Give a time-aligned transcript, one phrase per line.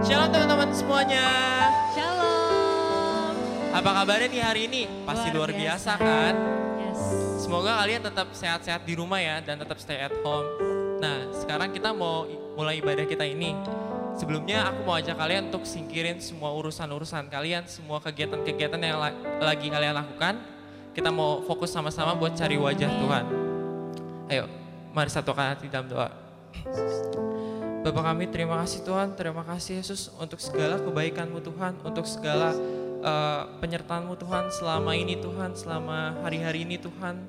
[0.00, 1.26] Shalom teman-teman semuanya.
[1.92, 3.34] Shalom.
[3.70, 4.82] Apa kabarnya nih hari ini?
[5.04, 5.92] Pasti luar, Luar biasa.
[5.96, 6.00] biasa.
[6.00, 6.34] kan?
[6.80, 7.00] Yes.
[7.44, 10.48] Semoga kalian tetap sehat-sehat di rumah ya dan tetap stay at home.
[11.00, 12.24] Nah, sekarang kita mau
[12.56, 13.52] mulai ibadah kita ini.
[14.16, 19.68] Sebelumnya aku mau ajak kalian untuk singkirin semua urusan-urusan kalian, semua kegiatan-kegiatan yang la- lagi
[19.68, 20.40] kalian lakukan.
[20.92, 23.24] Kita mau fokus sama-sama buat cari wajah Tuhan.
[24.28, 24.44] Ayo,
[24.92, 26.08] mari satukan hati dalam doa.
[27.80, 32.52] Bapak kami terima kasih Tuhan, terima kasih Yesus untuk segala kebaikan-Mu Tuhan, untuk segala
[33.00, 37.24] eh, penyertaan-Mu Tuhan selama ini Tuhan, selama hari-hari ini Tuhan.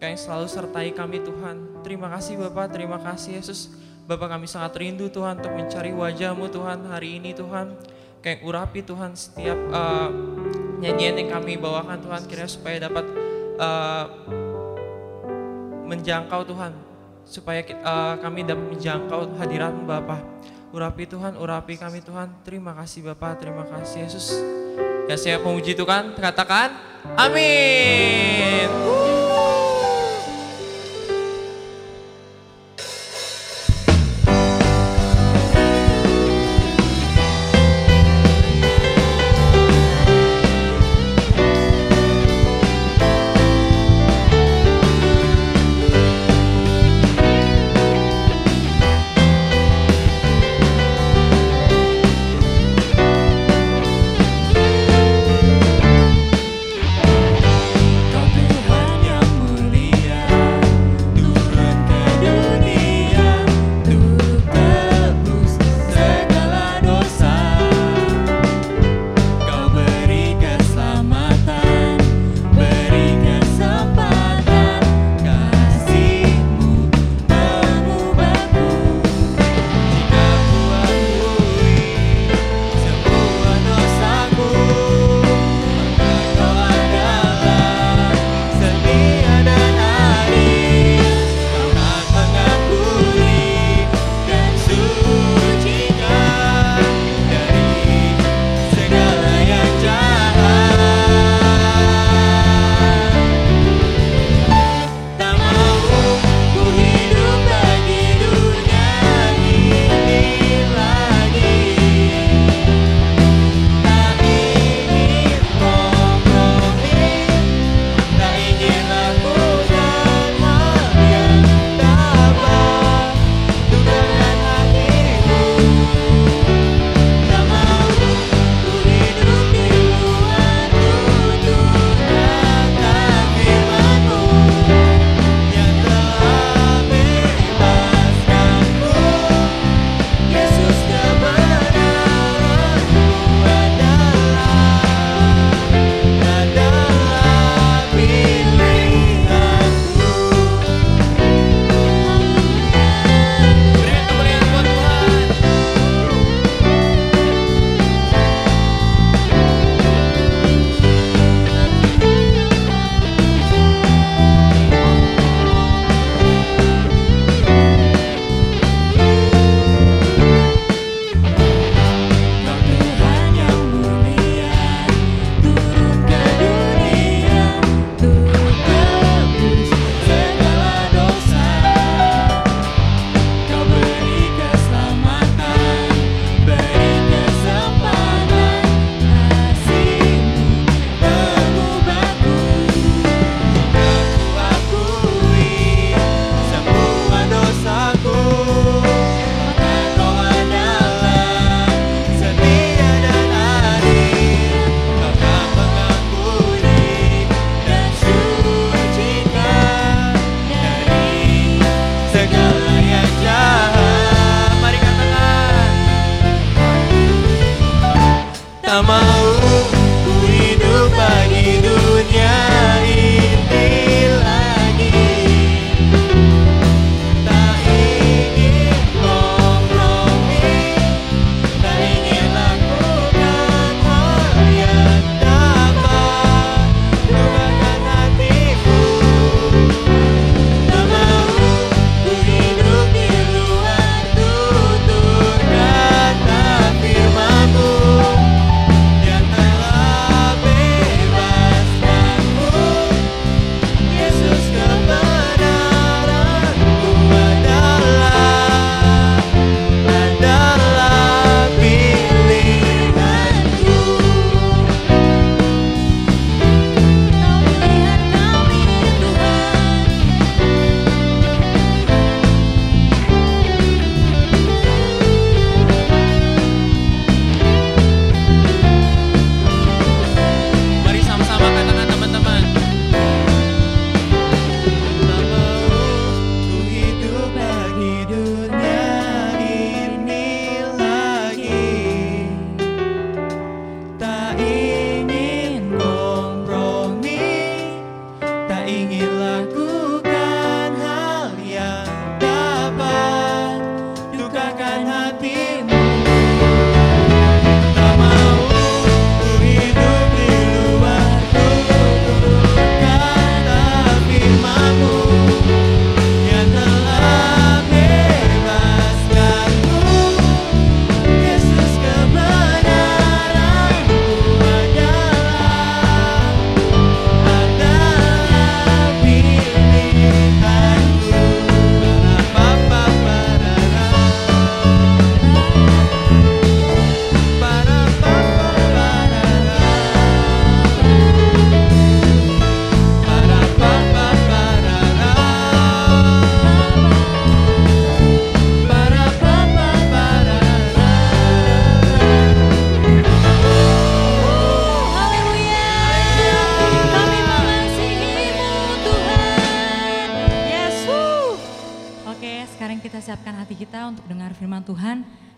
[0.00, 1.84] Yang selalu sertai kami Tuhan.
[1.84, 3.76] Terima kasih Bapak, terima kasih Yesus.
[4.08, 7.76] Bapak kami sangat rindu Tuhan untuk mencari wajah-Mu Tuhan hari ini Tuhan.
[8.24, 10.08] Kayak urapi Tuhan setiap eh,
[10.80, 13.04] nyanyian yang kami bawakan Tuhan kira supaya dapat
[13.60, 14.04] eh,
[15.84, 16.89] menjangkau Tuhan
[17.24, 20.20] supaya ki- eh, kami dapat menjangkau hadirat Bapa.
[20.70, 22.30] Urapi Tuhan, urapi kami Tuhan.
[22.46, 24.38] Terima kasih Bapa, terima kasih Yesus.
[25.10, 26.70] Ya siap memuji Tuhan, katakan
[27.18, 29.09] amin.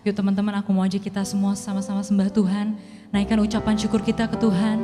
[0.03, 2.75] Yuk teman-teman aku mau aja kita semua sama-sama sembah Tuhan.
[3.15, 4.83] Naikkan ucapan syukur kita ke Tuhan.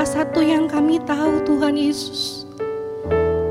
[0.00, 2.48] Bapak satu yang kami tahu Tuhan Yesus.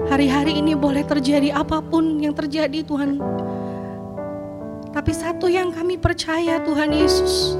[0.09, 3.21] Hari-hari ini boleh terjadi apa pun yang terjadi Tuhan.
[4.89, 7.53] Tapi satu yang kami percaya Tuhan Yesus.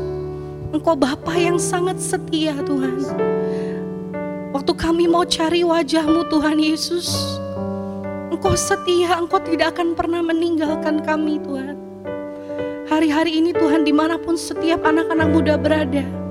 [0.74, 2.98] Engkau Bapa yang sangat setia Tuhan.
[4.58, 7.14] Waktu kami mau cari wajahmu Tuhan Yesus.
[8.34, 11.78] Engkau setia, Engkau tidak akan pernah meninggalkan kami Tuhan.
[12.90, 16.29] Hari-hari ini Tuhan di mana pun setiap anak-anak muda berada.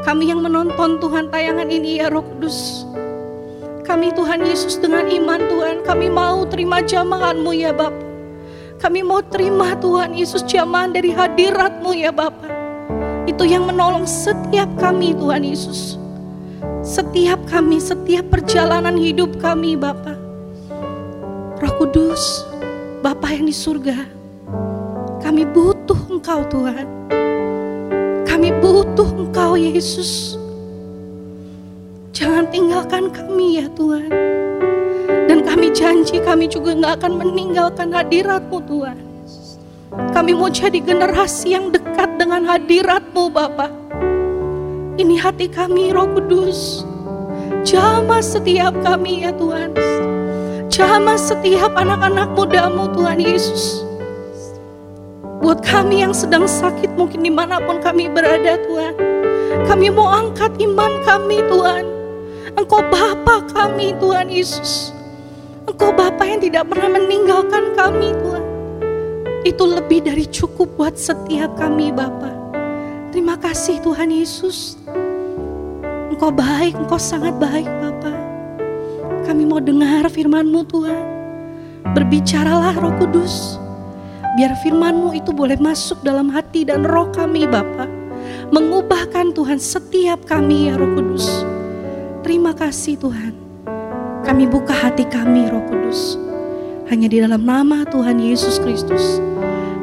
[0.00, 2.88] Kami yang menonton Tuhan tayangan ini ya Roh Kudus.
[3.84, 8.08] Kami Tuhan Yesus dengan iman Tuhan, kami mau terima jamahanmu ya Bapak.
[8.80, 12.48] Kami mau terima Tuhan Yesus jamahan dari hadiratmu ya Bapak.
[13.28, 16.00] Itu yang menolong setiap kami Tuhan Yesus.
[16.80, 20.16] Setiap kami, setiap perjalanan hidup kami Bapak.
[21.60, 22.48] Roh Kudus,
[23.04, 24.08] Bapak yang di surga,
[25.20, 26.88] kami butuh Engkau Tuhan.
[28.40, 30.32] Kami butuh Engkau Yesus.
[32.16, 34.08] Jangan tinggalkan kami ya Tuhan.
[35.28, 38.96] Dan kami janji kami juga nggak akan meninggalkan hadiratmu Tuhan.
[40.16, 43.68] Kami mau jadi generasi yang dekat dengan hadiratmu Bapak.
[44.96, 46.88] Ini hati kami Roh Kudus.
[47.68, 49.76] Jamah setiap kami ya Tuhan.
[50.72, 53.89] Jamah setiap anak-anak mudamu Tuhan Yesus.
[55.40, 58.92] Buat kami yang sedang sakit mungkin di mana pun kami berada Tuhan.
[59.64, 61.84] Kami mau angkat iman kami Tuhan.
[62.60, 64.92] Engkau Bapa kami Tuhan Yesus.
[65.64, 68.44] Engkau Bapa yang tidak pernah meninggalkan kami Tuhan.
[69.40, 72.36] Itu lebih dari cukup buat setiap kami Bapa.
[73.08, 74.76] Terima kasih Tuhan Yesus.
[76.12, 78.12] Engkau baik, Engkau sangat baik Bapa.
[79.24, 81.04] Kami mau dengar firman-Mu Tuhan.
[81.96, 83.59] Berbicaralah Roh Kudus.
[84.40, 87.84] Biar firman-Mu itu boleh masuk dalam hati dan roh kami Bapa.
[88.48, 91.44] Mengubahkan Tuhan setiap kami ya Roh Kudus.
[92.24, 93.36] Terima kasih Tuhan.
[94.24, 96.16] Kami buka hati kami Roh Kudus.
[96.88, 99.20] Hanya di dalam nama Tuhan Yesus Kristus.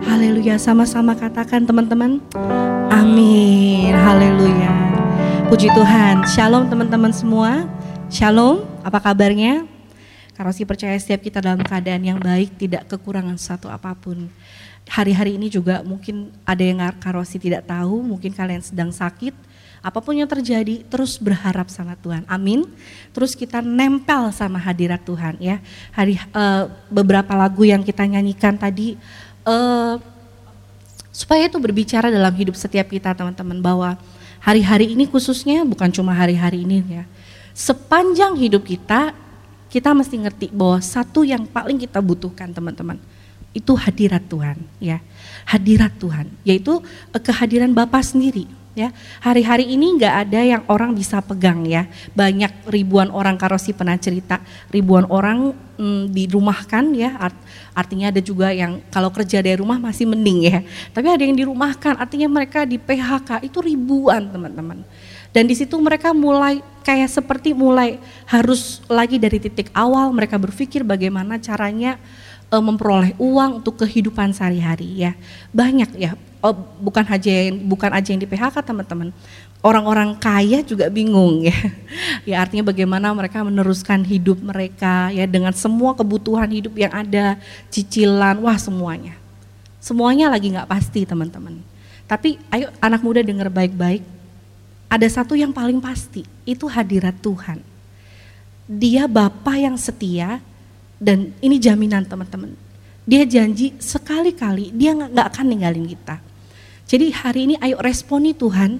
[0.09, 0.57] Haleluya.
[0.57, 2.17] Sama-sama katakan teman-teman.
[2.89, 3.93] Amin.
[3.93, 4.73] Haleluya.
[5.53, 6.25] Puji Tuhan.
[6.33, 7.69] Shalom teman-teman semua.
[8.09, 8.65] Shalom.
[8.81, 9.76] Apa kabarnya?
[10.37, 14.29] Karosi percaya setiap kita dalam keadaan yang baik, tidak kekurangan satu apa pun.
[14.85, 19.33] Hari-hari ini juga mungkin ada yang Karosi tidak tahu, mungkin kalian sedang sakit,
[19.81, 22.21] apa pun yang terjadi terus berharap sama Tuhan.
[22.29, 22.69] Amin.
[23.17, 25.57] Terus kita nempel sama hadirat Tuhan ya.
[25.97, 28.93] Hari uh, beberapa lagu yang kita nyanyikan tadi
[29.41, 29.97] uh,
[31.09, 33.89] supaya itu berbicara dalam hidup setiap kita teman-teman bahwa
[34.37, 37.03] hari-hari ini khususnya bukan cuma hari-hari ini ya.
[37.57, 39.17] Sepanjang hidup kita
[39.67, 42.99] kita mesti ngerti bahwa satu yang paling kita butuhkan teman-teman
[43.55, 45.01] itu hadirat Tuhan ya.
[45.47, 46.79] Hadirat Tuhan yaitu
[47.15, 48.45] eh, kehadiran Bapa sendiri
[48.77, 48.93] ya.
[49.25, 51.89] Hari-hari ini nggak ada yang orang bisa pegang ya.
[52.13, 54.37] Banyak ribuan orang karosi pernah cerita,
[54.69, 57.17] ribuan orang mm, dirumahkan ya.
[57.17, 57.37] Art,
[57.73, 60.59] artinya ada juga yang kalau kerja dari rumah masih mending ya.
[60.93, 64.85] Tapi ada yang dirumahkan, artinya mereka di PHK itu ribuan teman-teman.
[65.37, 70.81] Dan di situ mereka mulai kayak seperti mulai harus lagi dari titik awal mereka berpikir
[70.81, 72.01] bagaimana caranya
[72.49, 75.13] uh, memperoleh uang untuk kehidupan sehari-hari ya.
[75.53, 79.13] Banyak ya oh, bukan aja yang bukan aja yang di PHK teman-teman.
[79.61, 81.53] Orang-orang kaya juga bingung ya.
[82.25, 87.37] Ya artinya bagaimana mereka meneruskan hidup mereka ya dengan semua kebutuhan hidup yang ada,
[87.69, 89.13] cicilan, wah semuanya.
[89.77, 91.61] Semuanya lagi nggak pasti teman-teman.
[92.09, 94.16] Tapi ayo anak muda dengar baik-baik.
[94.87, 97.59] Ada satu yang paling pasti, itu hadirat Tuhan.
[98.67, 100.39] Dia Bapa yang setia
[100.99, 102.55] dan ini jaminan teman-teman.
[103.07, 106.19] Dia janji sekali-kali dia nggak akan ninggalin kita.
[106.87, 108.79] Jadi hari ini ayo responi Tuhan,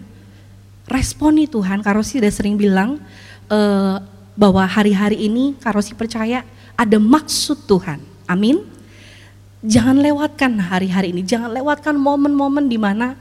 [0.87, 1.83] responi Tuhan.
[1.83, 3.03] Karosi udah sering bilang
[3.51, 3.99] uh,
[4.35, 6.43] bahwa hari-hari ini Karosi percaya
[6.75, 7.99] ada maksud Tuhan.
[8.27, 8.63] Amin.
[9.63, 13.19] Jangan lewatkan hari-hari ini, jangan lewatkan momen-momen di mana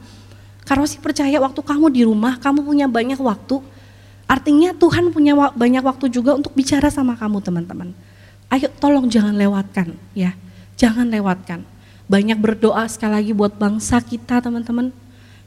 [0.67, 3.63] Karosi percaya waktu kamu di rumah, kamu punya banyak waktu.
[4.27, 7.95] Artinya Tuhan punya banyak waktu juga untuk bicara sama kamu teman-teman.
[8.51, 10.35] Ayo tolong jangan lewatkan ya,
[10.75, 11.63] jangan lewatkan
[12.07, 14.95] banyak berdoa sekali lagi buat bangsa kita teman-teman.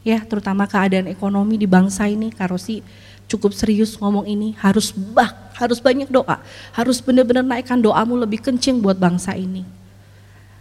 [0.01, 2.81] Ya terutama keadaan ekonomi di bangsa ini Karosi
[3.29, 6.41] cukup serius ngomong ini harus bah, harus banyak doa.
[6.73, 9.65] Harus benar-benar naikkan doamu lebih kencing buat bangsa ini.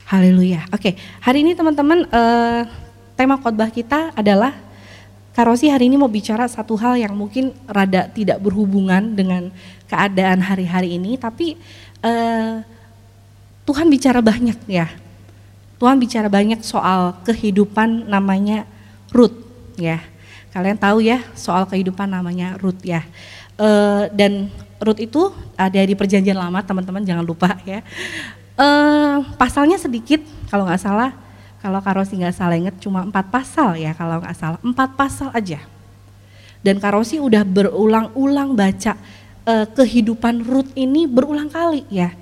[0.07, 0.65] Haleluya.
[0.73, 2.65] Oke, hari ini teman-teman uh,
[3.19, 4.55] tema khotbah kita adalah
[5.35, 9.47] Karosi hari ini mau bicara satu hal yang mungkin rada tidak berhubungan dengan
[9.87, 11.55] keadaan hari-hari ini, tapi
[12.03, 12.59] uh,
[13.63, 14.91] Tuhan bicara banyak ya.
[15.79, 18.67] Tuhan bicara banyak soal kehidupan namanya
[19.15, 19.35] Ruth
[19.79, 20.03] ya.
[20.51, 23.07] Kalian tahu ya soal kehidupan namanya Ruth ya.
[23.55, 23.69] E,
[24.11, 24.51] dan
[24.83, 27.79] Ruth itu ada di perjanjian lama teman-teman jangan lupa ya.
[28.59, 28.67] E,
[29.39, 30.19] pasalnya sedikit
[30.51, 31.15] kalau nggak salah,
[31.59, 35.59] kalau Karosi nggak salah ingat cuma empat pasal ya kalau nggak salah, empat pasal aja.
[36.59, 38.95] Dan Karosi udah berulang-ulang baca
[39.47, 42.15] e, kehidupan Ruth ini berulang kali ya.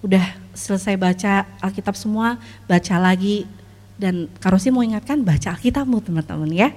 [0.00, 3.44] Udah selesai baca Alkitab semua, baca lagi
[4.00, 6.72] dan Karosi mau ingatkan baca Alkitabmu teman-teman ya.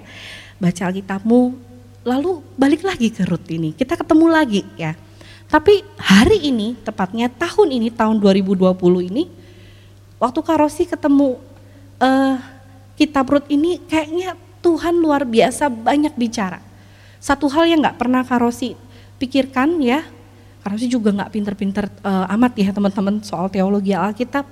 [0.59, 1.55] Baca Alkitabmu
[2.03, 3.71] lalu balik lagi ke Ruth ini.
[3.71, 4.91] Kita ketemu lagi ya.
[5.47, 8.73] Tapi hari ini, tepatnya tahun ini, tahun 2020
[9.11, 9.29] ini,
[10.17, 11.52] waktu Karosi ketemu
[12.03, 12.35] uh,
[12.99, 16.59] kitab Ruth ini kayaknya Tuhan luar biasa banyak bicara.
[17.23, 18.75] Satu hal yang gak pernah Karosi
[19.15, 20.03] pikirkan ya,
[20.63, 24.47] Karosi juga nggak pinter-pinter uh, amat ya teman-teman soal teologi Alkitab.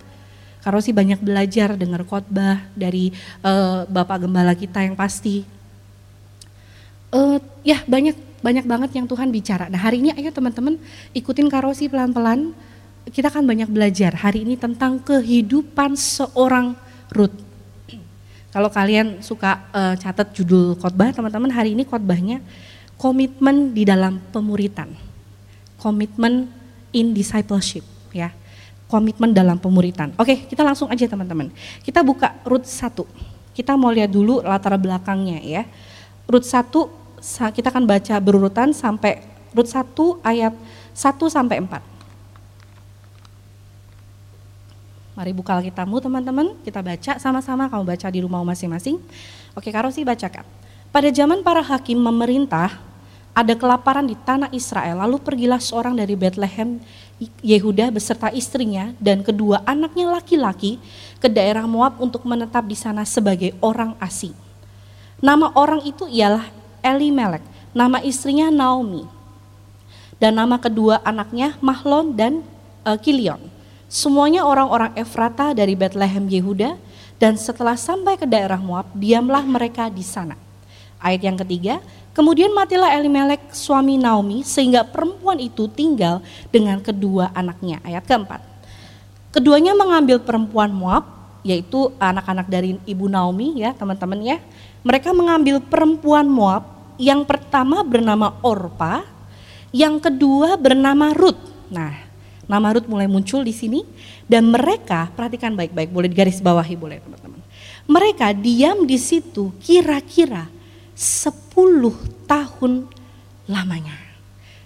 [0.62, 3.10] Karosi banyak belajar dengar khotbah dari
[3.42, 5.48] uh, Bapak Gembala kita yang pasti.
[7.12, 9.72] Uh, ya banyak banyak banget yang Tuhan bicara.
[9.72, 10.78] Nah hari ini ayo teman-teman
[11.16, 12.52] ikutin Karosi pelan-pelan.
[13.10, 16.78] Kita akan banyak belajar hari ini tentang kehidupan seorang
[17.12, 17.36] Ruth.
[18.52, 22.44] Kalau kalian suka uh, catat judul khotbah teman-teman hari ini khotbahnya
[23.00, 25.12] komitmen di dalam pemuritan
[25.82, 26.46] komitmen
[26.94, 27.82] in discipleship
[28.14, 28.30] ya.
[28.86, 30.14] Komitmen dalam pemuritan.
[30.20, 31.50] Oke, kita langsung aja teman-teman.
[31.82, 33.02] Kita buka root 1.
[33.56, 35.64] Kita mau lihat dulu latar belakangnya ya.
[36.30, 36.70] Root 1
[37.56, 39.24] kita akan baca berurutan sampai
[39.56, 39.96] root 1
[40.28, 40.54] ayat
[40.92, 41.91] 1 sampai 4.
[45.12, 48.96] Mari buka Alkitabmu teman-teman, kita baca sama-sama, kamu baca di rumah masing-masing.
[49.52, 50.48] Oke, Karosi bacakan.
[50.88, 52.80] Pada zaman para hakim memerintah,
[53.36, 55.04] ada kelaparan di tanah Israel.
[55.04, 56.80] Lalu pergilah seorang dari Bethlehem
[57.44, 60.82] Yehuda beserta istrinya dan kedua anaknya laki-laki
[61.22, 64.34] ke daerah Moab untuk menetap di sana sebagai orang asing.
[65.22, 66.50] Nama orang itu ialah
[66.82, 67.46] Elimelek,
[67.78, 69.06] nama istrinya Naomi,
[70.18, 72.42] dan nama kedua anaknya Mahlon dan
[72.82, 73.51] uh, Kilion.
[73.92, 76.80] Semuanya orang-orang Efrata dari Bethlehem Yehuda
[77.20, 80.40] dan setelah sampai ke daerah Moab, diamlah mereka di sana.
[81.04, 86.20] Ayat yang ketiga, Kemudian matilah Elimelek suami Naomi sehingga perempuan itu tinggal
[86.52, 87.80] dengan kedua anaknya.
[87.88, 88.44] Ayat keempat.
[89.32, 91.08] Keduanya mengambil perempuan Moab
[91.42, 94.38] yaitu anak-anak dari ibu Naomi ya teman-teman ya.
[94.84, 96.68] Mereka mengambil perempuan Moab
[97.00, 99.08] yang pertama bernama Orpa,
[99.72, 101.40] yang kedua bernama Ruth.
[101.72, 102.11] Nah,
[102.50, 103.86] nama Ruth mulai muncul di sini
[104.26, 107.40] dan mereka perhatikan baik-baik, boleh digaris bawahi boleh teman-teman.
[107.90, 110.48] Mereka diam di situ kira-kira
[110.96, 111.50] 10
[112.30, 112.88] tahun
[113.50, 113.98] lamanya.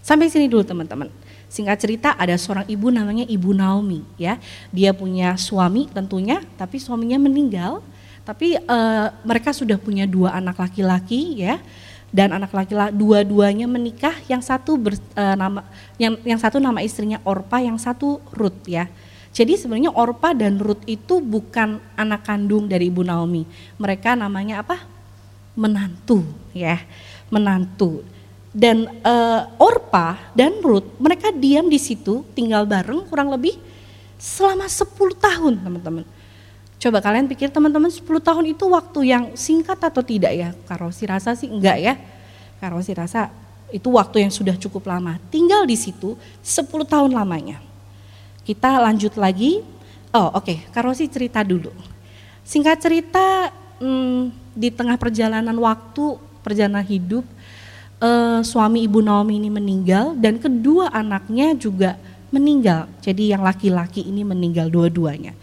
[0.05, 1.09] Sampai sini dulu teman-teman.
[1.49, 4.38] Singkat cerita ada seorang ibu namanya Ibu Naomi ya.
[4.76, 7.80] Dia punya suami tentunya tapi suaminya meninggal.
[8.26, 11.61] Tapi uh, mereka sudah punya dua anak laki-laki ya.
[12.16, 15.68] Dan anak laki-laki dua-duanya menikah, yang satu ber, uh, nama
[15.99, 18.88] yang yang satu nama istrinya Orpa, yang satu Ruth ya.
[19.36, 23.43] Jadi sebenarnya Orpa dan Ruth itu bukan anak kandung dari Ibu Naomi.
[23.76, 24.95] Mereka namanya apa?
[25.55, 26.84] menantu ya,
[27.32, 28.03] menantu.
[28.55, 33.59] Dan uh, Orpa dan Ruth mereka diam di situ tinggal bareng kurang lebih
[34.16, 36.07] selama 10 tahun teman-teman.
[36.76, 40.49] Coba kalian pikir teman-teman 10 tahun itu waktu yang singkat atau tidak ya?
[40.67, 41.93] Karosi rasa sih enggak ya.
[42.59, 43.32] Karosi rasa
[43.73, 45.17] itu waktu yang sudah cukup lama.
[45.32, 46.13] Tinggal di situ
[46.43, 47.63] 10 tahun lamanya.
[48.45, 49.65] Kita lanjut lagi.
[50.13, 50.57] Oh oke, okay.
[50.69, 51.73] Karosi cerita dulu.
[52.45, 53.49] Singkat cerita,
[53.82, 56.15] hmm, di tengah perjalanan waktu,
[56.45, 57.26] perjalanan hidup,
[57.99, 61.97] eh, suami ibu Naomi ini meninggal dan kedua anaknya juga
[62.30, 62.88] meninggal.
[63.03, 65.34] Jadi yang laki-laki ini meninggal dua-duanya.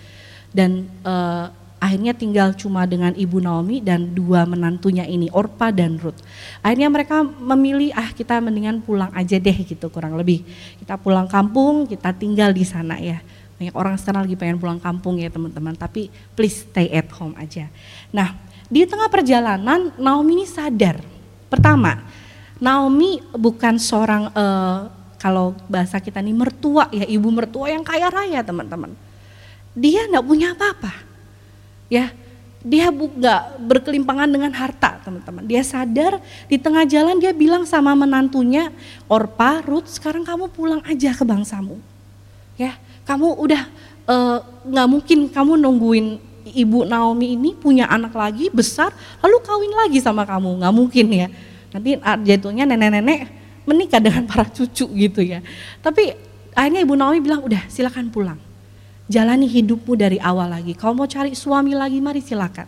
[0.53, 1.46] Dan eh,
[1.82, 6.22] akhirnya tinggal cuma dengan ibu Naomi dan dua menantunya ini, Orpa dan Ruth.
[6.62, 10.46] Akhirnya mereka memilih, ah kita mendingan pulang aja deh gitu kurang lebih.
[10.78, 13.18] Kita pulang kampung, kita tinggal di sana ya.
[13.59, 16.07] Banyak orang sekarang lagi pengen pulang kampung ya teman-teman, tapi
[16.38, 17.66] please stay at home aja.
[18.14, 18.34] Nah
[18.72, 21.03] di tengah perjalanan Naomi ini sadar.
[21.53, 22.00] Pertama,
[22.62, 24.88] Naomi bukan seorang uh,
[25.20, 28.96] kalau bahasa kita nih mertua ya, ibu mertua yang kaya raya teman-teman.
[29.72, 30.92] Dia enggak punya apa-apa.
[31.92, 32.12] Ya,
[32.62, 35.42] dia nggak berkelimpangan dengan harta teman-teman.
[35.42, 38.70] Dia sadar di tengah jalan dia bilang sama menantunya,
[39.10, 41.82] Orpa, Ruth, sekarang kamu pulang aja ke bangsamu.
[42.54, 43.62] Ya, kamu udah
[44.06, 44.38] eh,
[44.70, 46.06] nggak uh, mungkin kamu nungguin
[46.54, 51.28] ibu Naomi ini punya anak lagi besar, lalu kawin lagi sama kamu, nggak mungkin ya.
[51.74, 53.26] Nanti jatuhnya nenek-nenek
[53.66, 55.42] menikah dengan para cucu gitu ya.
[55.82, 56.14] Tapi
[56.54, 58.51] akhirnya ibu Naomi bilang udah silakan pulang.
[59.11, 60.74] Jalani hidupmu dari awal lagi.
[60.78, 62.66] Kalau mau cari suami lagi, mari silakan.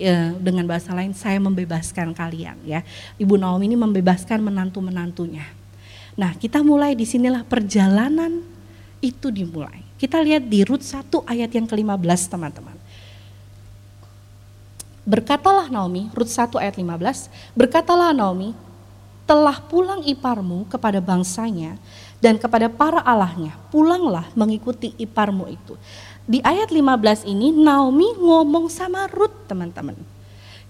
[0.00, 2.82] Ya, dengan bahasa lain, saya membebaskan kalian ya.
[3.20, 5.46] Ibu Naomi ini membebaskan menantu-menantunya.
[6.18, 8.42] Nah, kita mulai di sinilah perjalanan
[8.98, 9.82] itu dimulai.
[9.96, 12.76] Kita lihat di Rut 1 ayat yang ke-15 teman-teman.
[15.02, 18.54] Berkatalah Naomi, Rut 1 ayat 15, berkatalah Naomi,
[19.26, 21.78] telah pulang iparmu kepada bangsanya
[22.22, 25.74] dan kepada para allahnya, pulanglah mengikuti iparmu itu.
[26.22, 29.98] Di ayat 15 ini Naomi ngomong sama Ruth teman-teman.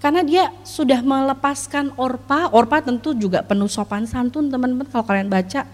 [0.01, 5.69] Karena dia sudah melepaskan Orpa, Orpa tentu juga penuh sopan santun teman-teman kalau kalian baca.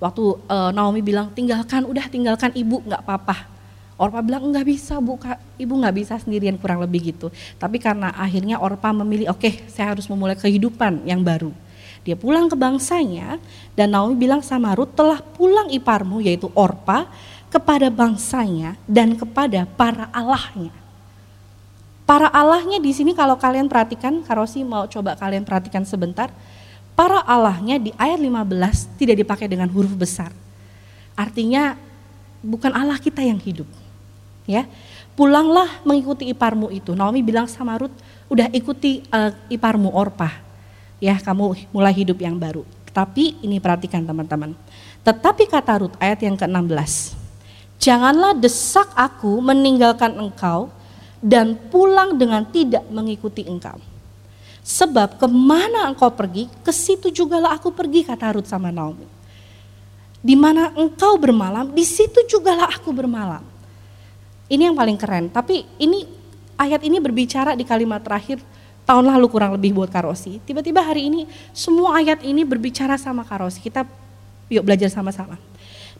[0.00, 3.50] Waktu uh, Naomi bilang tinggalkan, udah tinggalkan ibu nggak apa-apa.
[3.98, 5.18] Orpa bilang nggak bisa bu,
[5.60, 7.28] ibu nggak bisa sendirian kurang lebih gitu.
[7.58, 11.63] Tapi karena akhirnya Orpa memilih, oke okay, saya harus memulai kehidupan yang baru.
[12.04, 13.40] Dia pulang ke bangsanya
[13.72, 17.08] dan Naomi bilang sama Ruth telah pulang iparmu yaitu Orpa
[17.48, 20.70] kepada bangsanya dan kepada para allahnya.
[22.04, 26.28] Para allahnya di sini kalau kalian perhatikan, Karosi mau coba kalian perhatikan sebentar.
[26.92, 30.28] Para allahnya di ayat 15 tidak dipakai dengan huruf besar.
[31.16, 31.80] Artinya
[32.44, 33.66] bukan Allah kita yang hidup.
[34.44, 34.68] Ya,
[35.16, 36.92] pulanglah mengikuti iparmu itu.
[36.92, 37.96] Naomi bilang sama Ruth,
[38.28, 40.43] udah ikuti uh, iparmu Orpa
[41.04, 42.64] ya kamu mulai hidup yang baru.
[42.88, 44.56] Tapi ini perhatikan teman-teman.
[45.04, 47.12] Tetapi kata Rut ayat yang ke-16.
[47.76, 50.72] Janganlah desak aku meninggalkan engkau
[51.20, 53.76] dan pulang dengan tidak mengikuti engkau.
[54.64, 59.04] Sebab ke mana engkau pergi, ke situ jugalah aku pergi kata Rut sama Naomi.
[60.24, 63.44] Di mana engkau bermalam, di situ jugalah aku bermalam.
[64.48, 65.28] Ini yang paling keren.
[65.28, 66.08] Tapi ini
[66.56, 68.40] ayat ini berbicara di kalimat terakhir
[68.84, 70.40] tahun lalu kurang lebih buat Karosi.
[70.44, 71.20] Tiba-tiba hari ini
[71.56, 73.60] semua ayat ini berbicara sama Karosi.
[73.60, 73.84] Kita
[74.52, 75.40] yuk belajar sama-sama.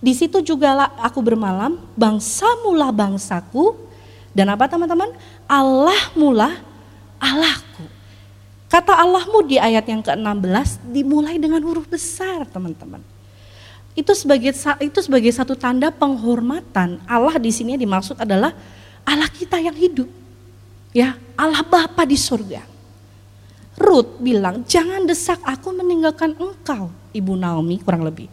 [0.05, 3.73] Di situ juga aku bermalam, bangsa mula bangsaku,
[4.37, 5.09] dan apa teman-teman?
[5.49, 6.61] Allah mula
[7.17, 7.89] Allahku.
[8.69, 13.01] Kata Allahmu di ayat yang ke-16 dimulai dengan huruf besar teman-teman.
[13.95, 14.51] Itu sebagai
[14.83, 16.99] itu sebagai satu tanda penghormatan.
[17.07, 18.51] Allah di sini dimaksud adalah
[19.07, 20.11] Allah kita yang hidup.
[20.91, 22.74] Ya, Allah Bapa di surga.
[23.75, 28.31] Ruth bilang, jangan desak aku meninggalkan engkau, Ibu Naomi kurang lebih.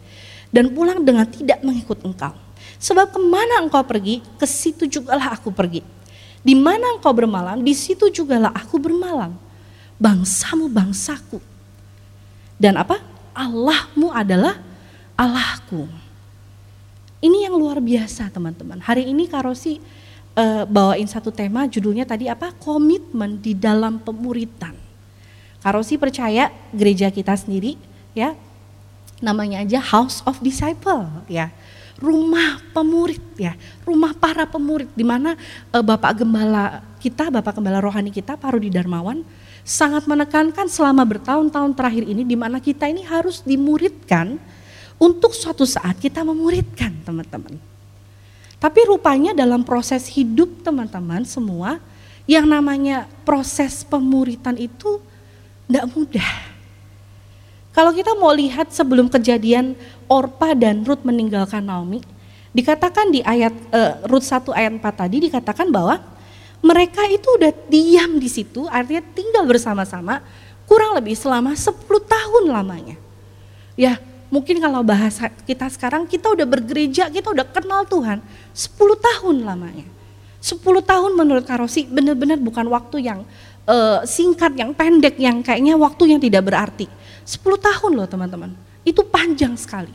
[0.53, 2.35] Dan pulang dengan tidak mengikut engkau.
[2.77, 5.81] Sebab ke mana engkau pergi, ke situ jugalah aku pergi.
[6.41, 9.33] Di mana engkau bermalam, di situ jugalah aku bermalam.
[10.01, 11.37] Bangsamu bangsaku.
[12.57, 12.97] Dan apa?
[13.37, 14.57] Allahmu adalah
[15.13, 15.85] Allahku.
[17.21, 18.81] Ini yang luar biasa teman-teman.
[18.81, 19.77] Hari ini Karosi
[20.33, 22.49] uh, bawain satu tema judulnya tadi apa?
[22.57, 24.80] Komitmen di dalam pemuritan.
[25.61, 27.77] Karosi percaya gereja kita sendiri
[28.17, 28.33] ya.
[29.21, 31.53] Namanya aja House of Disciple ya.
[32.01, 33.53] Rumah pemurid ya.
[33.85, 35.37] Rumah para pemurid di mana
[35.69, 39.21] uh, Bapak Gembala kita Bapak Gembala rohani kita Parudi Darmawan
[39.61, 44.41] sangat menekankan selama bertahun-tahun terakhir ini di mana kita ini harus dimuridkan
[44.97, 47.57] untuk suatu saat kita memuridkan teman-teman.
[48.61, 51.81] Tapi rupanya dalam proses hidup teman-teman semua
[52.29, 55.01] yang namanya proses pemuritan itu
[55.71, 56.31] tidak mudah.
[57.71, 59.79] Kalau kita mau lihat sebelum kejadian
[60.11, 62.03] Orpa dan Ruth meninggalkan Naomi,
[62.51, 66.03] dikatakan di ayat uh, Rut 1 ayat 4 tadi dikatakan bahwa
[66.59, 70.19] mereka itu udah diam di situ, artinya tinggal bersama-sama
[70.67, 72.99] kurang lebih selama 10 tahun lamanya.
[73.79, 78.19] Ya, mungkin kalau bahasa kita sekarang kita udah bergereja, kita udah kenal Tuhan
[78.51, 79.87] 10 tahun lamanya.
[80.43, 83.23] 10 tahun menurut Karosi benar-benar bukan waktu yang
[83.67, 86.87] uh, singkat, yang pendek, yang kayaknya waktu yang tidak berarti.
[87.25, 88.51] 10 tahun loh teman-teman,
[88.81, 89.93] itu panjang sekali.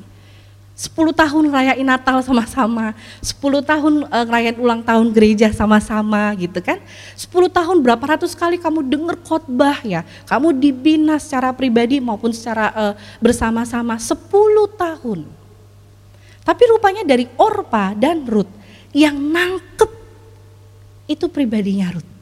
[0.76, 2.92] 10 tahun ngerayain Natal sama-sama,
[3.24, 6.76] 10 tahun uh, ngerayain ulang tahun gereja sama-sama gitu kan.
[7.16, 12.68] 10 tahun berapa ratus kali kamu dengar khotbah ya, kamu dibina secara pribadi maupun secara
[12.76, 12.94] uh,
[13.24, 14.20] bersama-sama 10
[14.76, 15.24] tahun.
[16.44, 18.52] Tapi rupanya dari Orpa dan Ruth
[18.92, 19.90] yang nangkep
[21.08, 22.15] itu pribadinya Ruth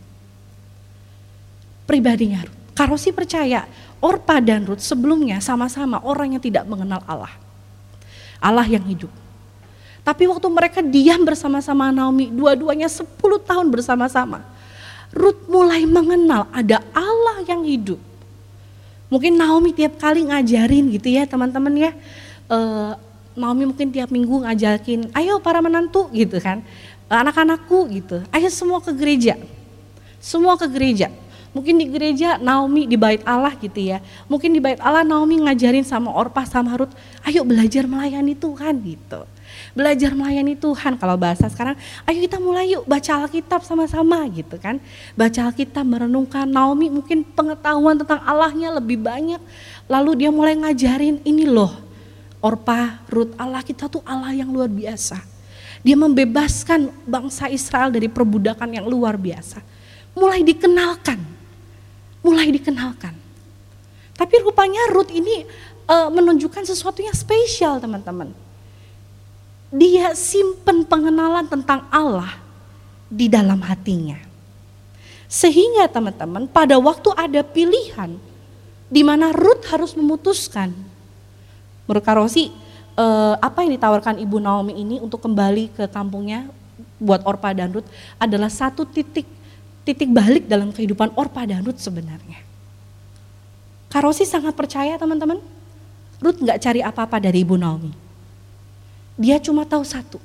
[1.85, 2.63] pribadinya Ruth.
[2.75, 3.71] Karosi percaya
[4.03, 7.33] Orpa dan Ruth sebelumnya sama-sama orang yang tidak mengenal Allah.
[8.43, 9.09] Allah yang hidup.
[10.05, 13.09] Tapi waktu mereka diam bersama-sama Naomi, dua-duanya 10
[13.41, 14.45] tahun bersama-sama.
[15.15, 17.97] Ruth mulai mengenal ada Allah yang hidup.
[19.09, 21.91] Mungkin Naomi tiap kali ngajarin gitu ya teman-teman ya.
[22.51, 22.93] Uh,
[23.33, 26.61] Naomi mungkin tiap minggu ngajakin, ayo para menantu gitu kan.
[27.09, 29.39] Anak-anakku gitu, ayo semua ke gereja.
[30.21, 31.09] Semua ke gereja
[31.55, 34.03] Mungkin di gereja Naomi di bait Allah gitu ya.
[34.27, 36.91] Mungkin di bait Allah Naomi ngajarin sama Orpa sama Ruth,
[37.23, 39.23] ayo belajar melayani Tuhan gitu.
[39.75, 40.99] belajar melayani Tuhan.
[40.99, 44.83] Kalau bahasa sekarang, ayo kita mulai yuk baca Alkitab sama-sama gitu kan.
[45.15, 49.39] Baca Alkitab, merenungkan Naomi mungkin pengetahuan tentang Allahnya lebih banyak.
[49.87, 51.71] Lalu dia mulai ngajarin ini loh,
[52.43, 55.23] Orpa, Ruth, Allah kita tuh Allah yang luar biasa.
[55.85, 59.61] Dia membebaskan bangsa Israel dari perbudakan yang luar biasa.
[60.17, 61.34] Mulai dikenalkan,
[62.25, 63.13] mulai dikenalkan.
[64.17, 65.45] Tapi rupanya Ruth ini
[65.85, 68.33] uh, menunjukkan sesuatu yang spesial teman-teman.
[69.75, 72.41] Dia simpen pengenalan tentang Allah
[73.11, 74.17] di dalam hatinya.
[75.29, 78.17] Sehingga teman-teman pada waktu ada pilihan
[78.87, 80.71] di mana Ruth harus memutuskan.
[81.85, 82.55] Menurut Karosi,
[82.95, 86.47] eh, apa yang ditawarkan Ibu Naomi ini untuk kembali ke kampungnya
[87.03, 89.27] buat Orpa dan Ruth adalah satu titik
[89.85, 92.41] titik balik dalam kehidupan Orpa dan Ruth sebenarnya.
[93.93, 95.39] Karosi sangat percaya teman-teman
[96.19, 97.93] Ruth nggak cari apa-apa dari Ibu Naomi.
[99.15, 100.19] Dia cuma tahu satu.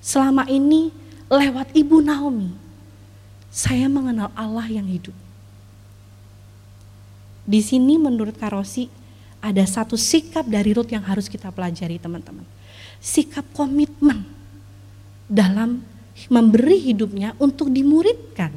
[0.00, 0.90] Selama ini
[1.30, 2.50] lewat Ibu Naomi,
[3.52, 5.14] saya mengenal Allah yang hidup.
[7.44, 8.88] Di sini menurut Karosi
[9.40, 12.44] ada satu sikap dari Ruth yang harus kita pelajari teman-teman.
[13.00, 14.24] Sikap komitmen
[15.28, 15.84] dalam
[16.28, 18.52] memberi hidupnya untuk dimuridkan.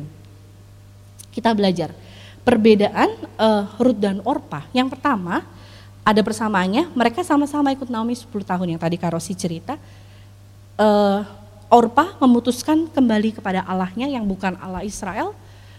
[1.32, 1.96] Kita belajar
[2.44, 3.10] perbedaan
[3.40, 4.68] uh, Ruth dan Orpa.
[4.76, 5.48] Yang pertama,
[6.04, 9.80] ada persamaannya, mereka sama-sama ikut Naomi 10 tahun yang tadi Karosi cerita.
[10.76, 11.24] Uh,
[11.74, 15.34] Orpa memutuskan kembali kepada Allahnya yang bukan Allah Israel,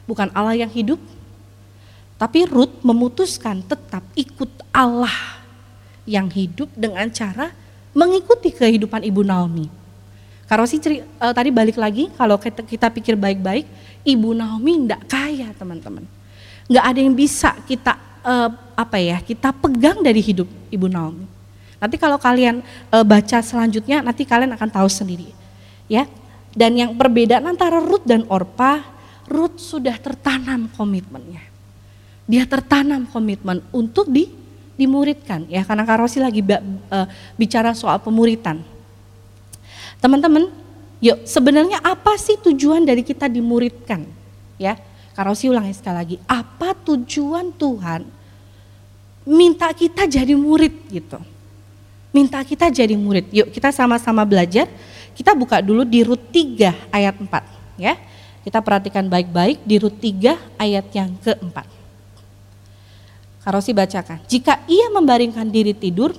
[0.08, 0.98] bukan Allah yang hidup.
[2.18, 5.12] Tapi Ruth memutuskan tetap ikut Allah
[6.08, 7.52] yang hidup dengan cara
[7.94, 9.83] mengikuti kehidupan Ibu Naomi.
[10.44, 13.64] Karosi ceri, uh, tadi balik lagi, kalau kita, kita pikir baik-baik,
[14.04, 16.04] Ibu Naomi tidak kaya teman-teman.
[16.68, 21.24] Nggak ada yang bisa kita uh, apa ya kita pegang dari hidup Ibu Naomi.
[21.80, 22.60] Nanti kalau kalian
[22.92, 25.32] uh, baca selanjutnya nanti kalian akan tahu sendiri.
[25.88, 26.08] Ya.
[26.54, 28.84] Dan yang perbedaan antara Ruth dan Orpa,
[29.26, 31.42] Ruth sudah tertanam komitmennya.
[32.30, 34.30] Dia tertanam komitmen untuk di
[34.74, 36.42] dimuridkan ya karena Karosi lagi
[37.34, 38.73] bicara soal pemuritan.
[40.04, 40.52] Teman-teman,
[41.00, 44.04] yuk sebenarnya apa sih tujuan dari kita dimuridkan?
[44.60, 44.76] Ya,
[45.16, 48.04] Karosi ulangi sekali lagi, apa tujuan Tuhan
[49.24, 51.16] minta kita jadi murid gitu.
[52.12, 53.32] Minta kita jadi murid.
[53.32, 54.68] Yuk kita sama-sama belajar.
[55.16, 57.96] Kita buka dulu di Rut 3 ayat 4 ya.
[58.44, 61.64] Kita perhatikan baik-baik di Rut 3 ayat yang keempat.
[63.40, 64.20] Karosi bacakan.
[64.28, 66.12] Jika ia membaringkan diri tidur,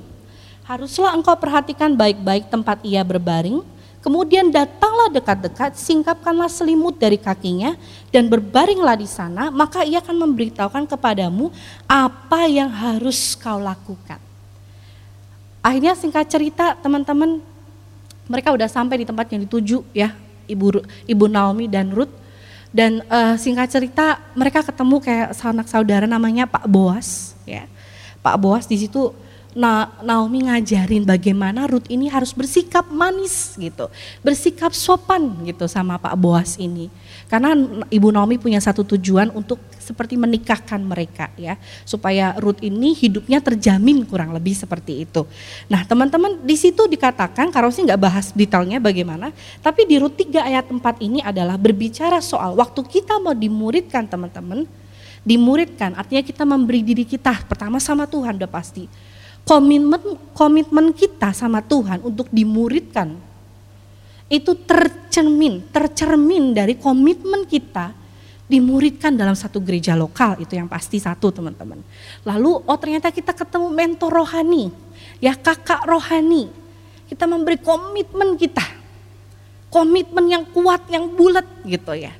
[0.65, 3.74] haruslah engkau perhatikan baik-baik tempat ia berbaring
[4.05, 7.73] Kemudian datanglah dekat-dekat, singkapkanlah selimut dari kakinya
[8.13, 11.49] dan berbaringlah di sana, maka ia akan memberitahukan kepadamu
[11.89, 14.21] apa yang harus kau lakukan.
[15.65, 17.41] Akhirnya singkat cerita teman-teman,
[18.29, 20.13] mereka udah sampai di tempat yang dituju ya,
[20.45, 22.13] Ibu Ibu Naomi dan Ruth.
[22.69, 27.65] Dan uh, singkat cerita mereka ketemu kayak sanak saudara namanya Pak Boas ya.
[28.21, 29.15] Pak Boas di situ
[29.55, 33.87] Na Naomi ngajarin bagaimana Ruth ini harus bersikap manis gitu,
[34.19, 36.91] bersikap sopan gitu sama Pak Boas ini.
[37.31, 37.55] Karena
[37.87, 41.55] Ibu Naomi punya satu tujuan untuk seperti menikahkan mereka ya,
[41.87, 45.23] supaya Ruth ini hidupnya terjamin kurang lebih seperti itu.
[45.71, 49.31] Nah teman-teman di situ dikatakan, kalau sih nggak bahas detailnya bagaimana,
[49.63, 54.67] tapi di Ruth 3 ayat 4 ini adalah berbicara soal waktu kita mau dimuridkan teman-teman,
[55.23, 59.15] dimuridkan artinya kita memberi diri kita pertama sama Tuhan udah pasti
[59.45, 60.01] komitmen
[60.33, 63.13] komitmen kita sama Tuhan untuk dimuridkan
[64.25, 67.93] itu tercermin, tercermin dari komitmen kita
[68.45, 71.81] dimuridkan dalam satu gereja lokal itu yang pasti satu teman-teman.
[72.25, 74.73] Lalu oh ternyata kita ketemu mentor rohani,
[75.21, 76.49] ya kakak rohani.
[77.05, 78.65] Kita memberi komitmen kita,
[79.69, 82.13] komitmen yang kuat, yang bulat gitu ya.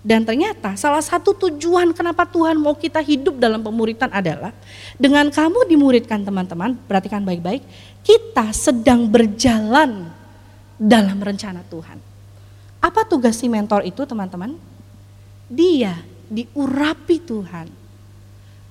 [0.00, 4.56] Dan ternyata salah satu tujuan kenapa Tuhan mau kita hidup dalam pemuritan adalah
[4.96, 7.60] dengan kamu dimuridkan teman-teman, perhatikan baik-baik,
[8.00, 10.08] kita sedang berjalan
[10.80, 12.00] dalam rencana Tuhan.
[12.80, 14.56] Apa tugas si mentor itu teman-teman?
[15.52, 16.00] Dia
[16.32, 17.68] diurapi Tuhan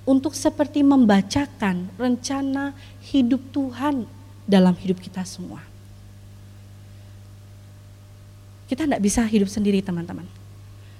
[0.10, 2.74] untuk seperti membacakan rencana
[3.06, 4.10] hidup Tuhan
[4.50, 5.62] dalam hidup kita semua.
[8.66, 10.39] Kita tidak bisa hidup sendiri teman-teman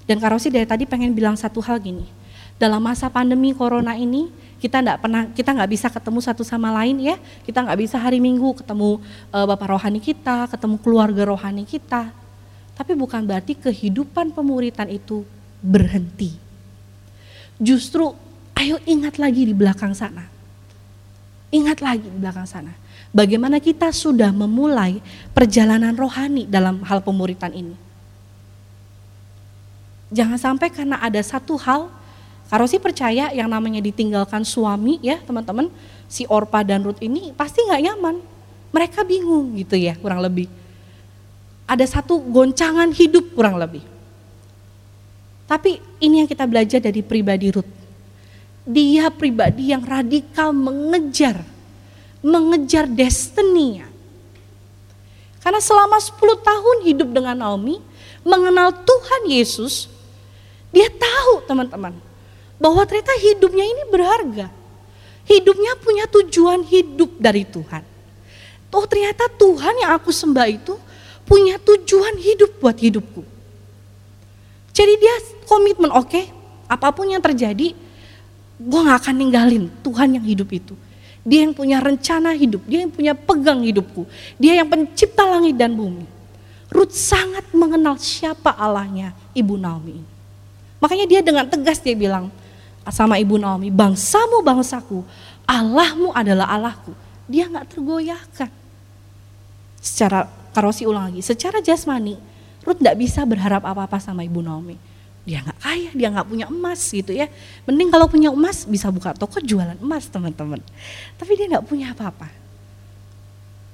[0.10, 2.10] dan Karosi dari tadi pengen bilang satu hal gini,
[2.58, 6.98] dalam masa pandemi corona ini kita nggak pernah kita nggak bisa ketemu satu sama lain
[6.98, 7.22] ya.
[7.46, 8.98] Kita nggak bisa hari minggu ketemu
[9.30, 12.10] uh, bapak rohani kita ketemu keluarga rohani kita.
[12.74, 15.22] Tapi bukan berarti kehidupan pemuritan itu
[15.62, 16.34] berhenti.
[17.62, 18.10] Justru
[18.58, 20.26] ayo ingat lagi di belakang sana.
[21.54, 22.74] Ingat lagi di belakang sana.
[23.14, 25.06] Bagaimana kita sudah memulai
[25.38, 27.89] perjalanan rohani dalam hal pemuritan ini.
[30.10, 31.90] Jangan sampai karena ada satu hal,
[32.50, 35.70] Karosi percaya yang namanya ditinggalkan suami ya teman-teman,
[36.10, 38.18] si Orpa dan Ruth ini pasti nggak nyaman.
[38.74, 40.50] Mereka bingung gitu ya kurang lebih.
[41.70, 43.86] Ada satu goncangan hidup kurang lebih.
[45.46, 47.80] Tapi ini yang kita belajar dari pribadi Ruth
[48.70, 51.42] dia pribadi yang radikal mengejar,
[52.22, 53.90] mengejar destininya.
[55.42, 57.82] Karena selama 10 tahun hidup dengan Naomi,
[58.22, 59.90] mengenal Tuhan Yesus,
[60.70, 61.94] dia tahu teman-teman,
[62.62, 64.48] bahwa ternyata hidupnya ini berharga.
[65.26, 67.86] Hidupnya punya tujuan hidup dari Tuhan.
[68.70, 70.78] Oh ternyata Tuhan yang aku sembah itu
[71.26, 73.22] punya tujuan hidup buat hidupku.
[74.74, 75.16] Jadi dia
[75.46, 76.26] komitmen, oke, okay,
[76.70, 77.74] apa pun yang terjadi,
[78.60, 80.74] gue gak akan ninggalin Tuhan yang hidup itu.
[81.26, 84.10] Dia yang punya rencana hidup, dia yang punya pegang hidupku.
[84.40, 86.06] Dia yang pencipta langit dan bumi.
[86.70, 90.19] Ruth sangat mengenal siapa Allahnya Ibu Naomi.
[90.80, 92.32] Makanya dia dengan tegas dia bilang
[92.90, 95.06] sama Ibu Naomi, bangsamu bangsaku,
[95.46, 96.96] Allahmu adalah Allahku.
[97.30, 98.50] Dia gak tergoyahkan.
[99.80, 100.26] Secara
[100.56, 102.18] karosi ulang lagi, secara jasmani,
[102.66, 104.90] Ruth gak bisa berharap apa-apa sama Ibu Naomi
[105.30, 107.30] dia nggak kaya, dia nggak punya emas gitu ya.
[107.70, 110.58] Mending kalau punya emas bisa buka toko jualan emas teman-teman.
[111.22, 112.26] Tapi dia nggak punya apa-apa.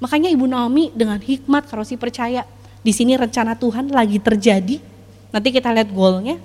[0.03, 2.43] Makanya Ibu Naomi dengan hikmat kalau si percaya
[2.83, 4.83] di sini rencana Tuhan lagi terjadi.
[5.31, 6.35] Nanti kita lihat golnya.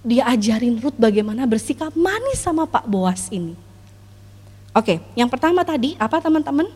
[0.00, 3.52] Dia ajarin Ruth bagaimana bersikap manis sama Pak Boas ini.
[4.72, 6.68] Oke, yang pertama tadi apa teman-teman?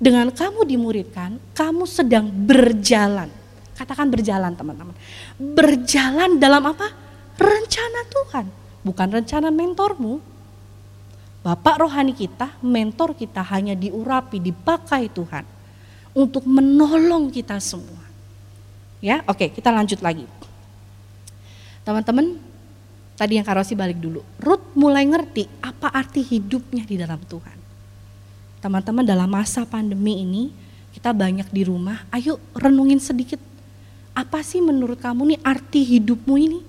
[0.00, 3.30] Dengan kamu dimuridkan, kamu sedang berjalan
[3.74, 4.94] Katakan berjalan teman-teman.
[5.34, 6.94] Berjalan dalam apa?
[7.34, 8.46] Rencana Tuhan.
[8.86, 10.22] Bukan rencana mentormu.
[11.42, 15.44] Bapak rohani kita, mentor kita hanya diurapi, dipakai Tuhan.
[16.14, 18.00] Untuk menolong kita semua.
[19.02, 20.24] Ya, oke kita lanjut lagi.
[21.82, 22.38] Teman-teman,
[23.14, 24.22] tadi yang Karosi balik dulu.
[24.42, 27.58] Ruth mulai ngerti apa arti hidupnya di dalam Tuhan.
[28.62, 30.50] Teman-teman dalam masa pandemi ini,
[30.94, 33.38] kita banyak di rumah, ayo renungin sedikit
[34.14, 36.60] apa sih menurut kamu nih arti hidupmu ini?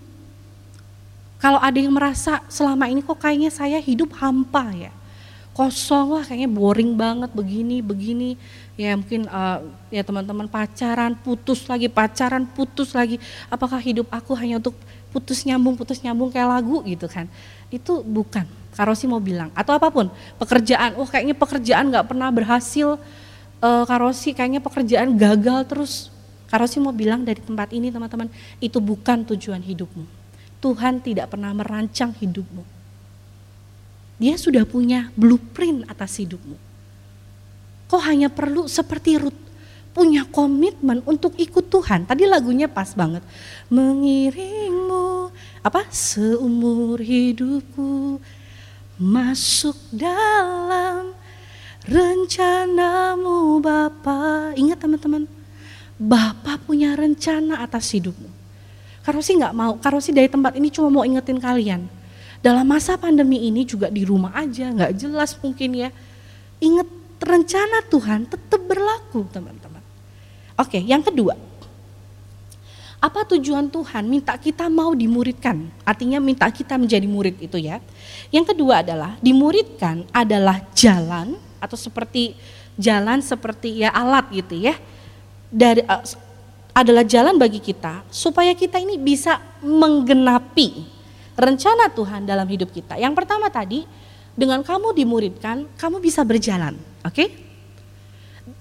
[1.38, 4.92] Kalau ada yang merasa selama ini kok kayaknya saya hidup hampa ya,
[5.56, 8.36] kosong lah kayaknya boring banget begini begini
[8.76, 14.60] ya mungkin uh, ya teman-teman pacaran putus lagi pacaran putus lagi apakah hidup aku hanya
[14.60, 14.76] untuk
[15.16, 17.32] putus nyambung putus nyambung kayak lagu gitu kan
[17.72, 18.44] itu bukan
[18.76, 23.00] Karosi mau bilang atau apa pun pekerjaan oh kayaknya pekerjaan nggak pernah berhasil
[23.64, 26.12] uh, Karosi kayaknya pekerjaan gagal terus
[26.46, 28.30] Karosi mau bilang dari tempat ini teman-teman,
[28.62, 30.06] itu bukan tujuan hidupmu.
[30.62, 32.64] Tuhan tidak pernah merancang hidupmu.
[34.22, 36.56] Dia sudah punya blueprint atas hidupmu.
[37.92, 39.36] Kau hanya perlu seperti Ruth,
[39.92, 42.08] punya komitmen untuk ikut Tuhan.
[42.08, 43.22] Tadi lagunya pas banget.
[43.68, 45.05] Mengiringmu,
[45.66, 45.82] apa?
[45.90, 48.22] Seumur hidupku
[49.02, 51.18] masuk dalam
[51.90, 54.54] rencanamu Bapa.
[54.54, 55.26] Ingat teman-teman,
[55.98, 58.30] Bapak punya rencana atas hidupmu.
[59.02, 61.90] Karosi nggak mau, Karosi dari tempat ini cuma mau ingetin kalian.
[62.46, 65.90] Dalam masa pandemi ini juga di rumah aja, nggak jelas mungkin ya.
[66.62, 66.86] Ingat
[67.26, 69.82] rencana Tuhan tetap berlaku teman-teman.
[70.62, 71.34] Oke, yang kedua.
[73.06, 75.70] Apa tujuan Tuhan minta kita mau dimuridkan?
[75.86, 77.78] Artinya minta kita menjadi murid itu ya.
[78.34, 82.34] Yang kedua adalah dimuridkan adalah jalan atau seperti
[82.82, 84.74] jalan seperti ya alat gitu ya
[85.54, 86.02] dari uh,
[86.74, 90.84] adalah jalan bagi kita supaya kita ini bisa menggenapi
[91.38, 92.98] rencana Tuhan dalam hidup kita.
[92.98, 93.86] Yang pertama tadi,
[94.34, 96.74] dengan kamu dimuridkan, kamu bisa berjalan,
[97.06, 97.14] oke?
[97.14, 97.30] Okay?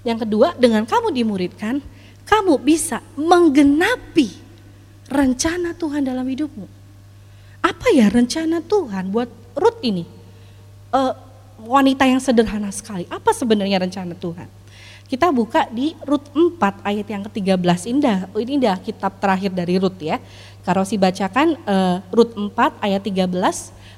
[0.07, 1.83] Yang kedua, dengan kamu dimuridkan,
[2.25, 4.33] kamu bisa menggenapi
[5.09, 6.67] rencana Tuhan dalam hidupmu.
[7.65, 10.05] Apa ya rencana Tuhan buat Ruth ini?
[10.93, 11.17] Uh,
[11.65, 13.09] wanita yang sederhana sekali.
[13.09, 14.49] Apa sebenarnya rencana Tuhan?
[15.05, 18.19] Kita buka di Rut 4 ayat yang ke-13 indah.
[18.33, 20.17] Ini indah kitab terakhir dari Rut ya.
[20.65, 23.29] Karosi bacakan uh, Rut 4 ayat 13,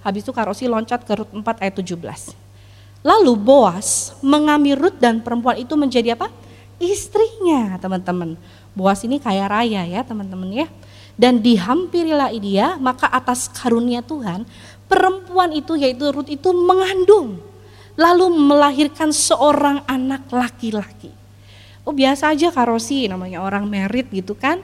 [0.03, 1.95] habis itu Karosi loncat ke Rut 4 ayat 17.
[3.07, 6.27] Lalu Boas mengambil Rut dan perempuan itu menjadi apa?
[6.77, 8.37] Istrinya teman-teman.
[8.77, 10.69] Boas ini kaya raya ya teman-teman ya.
[11.17, 14.45] Dan dihampirilah dia, maka atas karunia Tuhan,
[14.85, 17.41] perempuan itu yaitu Rut itu mengandung
[17.97, 21.11] lalu melahirkan seorang anak laki-laki.
[21.83, 24.61] Oh biasa aja karosi namanya orang merit gitu kan,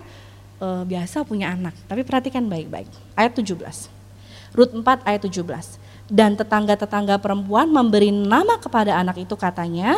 [0.60, 1.72] e, biasa punya anak.
[1.88, 3.88] Tapi perhatikan baik-baik, ayat 17.
[4.52, 5.80] Rut 4 ayat 17.
[6.12, 9.96] dan tetangga-tetangga perempuan memberi nama kepada anak itu katanya,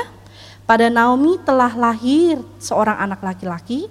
[0.65, 3.85] pada Naomi telah lahir seorang anak laki-laki,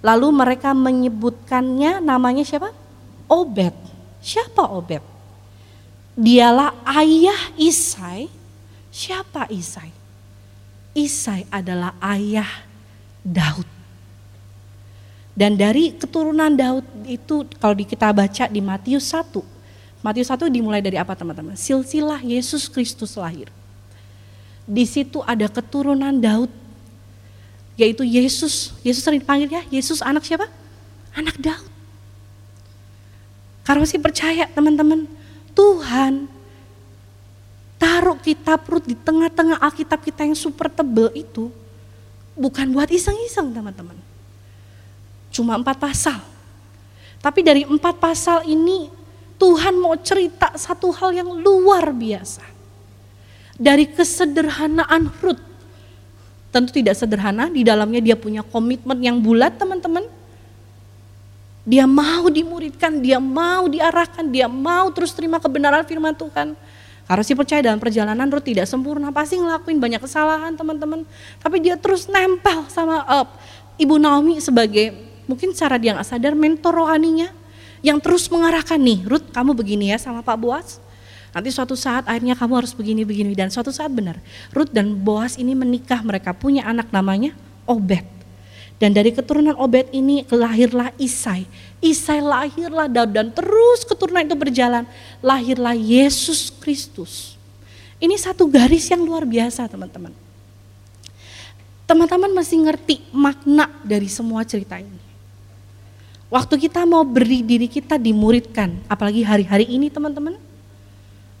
[0.00, 2.72] lalu mereka menyebutkannya namanya siapa?
[3.28, 3.76] Obed.
[4.24, 5.04] Siapa Obed?
[6.16, 8.32] Dialah ayah Isai.
[8.88, 9.92] Siapa Isai?
[10.96, 12.48] Isai adalah ayah
[13.20, 13.66] Daud.
[15.34, 19.34] Dan dari keturunan Daud itu kalau kita baca di Matius 1,
[19.98, 21.58] Matius 1 dimulai dari apa teman-teman?
[21.58, 23.50] Silsilah Yesus Kristus lahir.
[24.64, 26.48] Di situ ada keturunan Daud,
[27.76, 28.72] yaitu Yesus.
[28.80, 30.48] Yesus sering dipanggil ya, Yesus anak siapa?
[31.12, 31.68] Anak Daud.
[33.64, 35.08] Karena sih percaya teman-teman,
[35.56, 36.28] Tuhan
[37.80, 41.52] taruh kitab Rut di tengah-tengah Alkitab kita yang super tebel itu
[42.36, 43.96] bukan buat iseng-iseng teman-teman.
[45.32, 46.20] Cuma empat pasal.
[47.20, 48.92] Tapi dari empat pasal ini
[49.40, 52.53] Tuhan mau cerita satu hal yang luar biasa.
[53.54, 55.42] Dari kesederhanaan Ruth.
[56.54, 60.06] Tentu tidak sederhana, di dalamnya dia punya komitmen yang bulat teman-teman.
[61.66, 66.54] Dia mau dimuridkan, dia mau diarahkan, dia mau terus terima kebenaran firman Tuhan.
[67.04, 71.02] Karena si percaya dalam perjalanan Ruth tidak sempurna, pasti ngelakuin banyak kesalahan teman-teman.
[71.40, 73.26] Tapi dia terus nempel sama uh,
[73.76, 74.94] Ibu Naomi sebagai
[75.26, 77.32] mungkin cara dia nggak sadar mentor rohaninya
[77.84, 80.80] yang terus mengarahkan nih, Ruth kamu begini ya sama Pak Boas.
[81.34, 84.22] Nanti suatu saat akhirnya kamu harus begini-begini dan suatu saat benar.
[84.54, 87.34] Ruth dan Boas ini menikah, mereka punya anak namanya
[87.66, 88.06] Obed.
[88.78, 91.42] Dan dari keturunan Obed ini lahirlah Isai.
[91.82, 94.86] Isai lahirlah Daud dan terus keturunan itu berjalan.
[95.18, 97.34] Lahirlah Yesus Kristus.
[97.98, 100.14] Ini satu garis yang luar biasa teman-teman.
[101.84, 105.02] Teman-teman masih ngerti makna dari semua cerita ini.
[106.32, 110.53] Waktu kita mau beri diri kita dimuridkan, apalagi hari-hari ini teman-teman.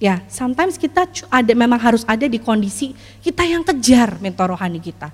[0.02, 2.92] Ya, sometimes kita ada memang harus ada di kondisi
[3.22, 5.08] kita yang kejar mentor rohani kita.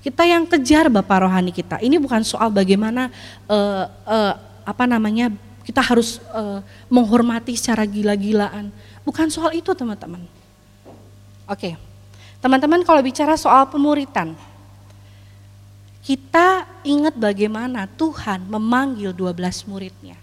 [0.00, 1.82] Kita yang kejar bapak rohani kita.
[1.82, 3.12] Ini bukan soal bagaimana
[3.50, 5.28] uh, uh, apa namanya
[5.66, 8.72] kita harus uh, menghormati secara gila-gilaan.
[9.04, 10.24] Bukan soal itu teman-teman.
[11.50, 11.74] Oke,
[12.38, 14.38] teman-teman kalau bicara soal pemuritan,
[16.00, 20.16] kita ingat bagaimana Tuhan memanggil 12 muridnya.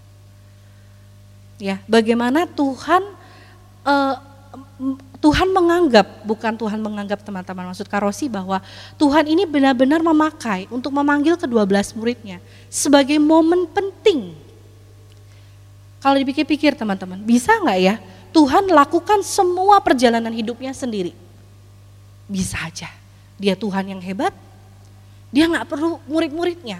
[1.58, 3.17] Ya, bagaimana Tuhan
[3.88, 4.14] uh,
[5.18, 8.62] Tuhan menganggap, bukan Tuhan menganggap teman-teman maksud Karosi bahwa
[8.94, 12.38] Tuhan ini benar-benar memakai untuk memanggil ke-12 muridnya
[12.70, 14.38] sebagai momen penting.
[15.98, 17.98] Kalau dipikir-pikir teman-teman, bisa nggak ya
[18.30, 21.10] Tuhan lakukan semua perjalanan hidupnya sendiri?
[22.30, 22.86] Bisa aja.
[23.34, 24.30] Dia Tuhan yang hebat,
[25.34, 26.78] dia nggak perlu murid-muridnya.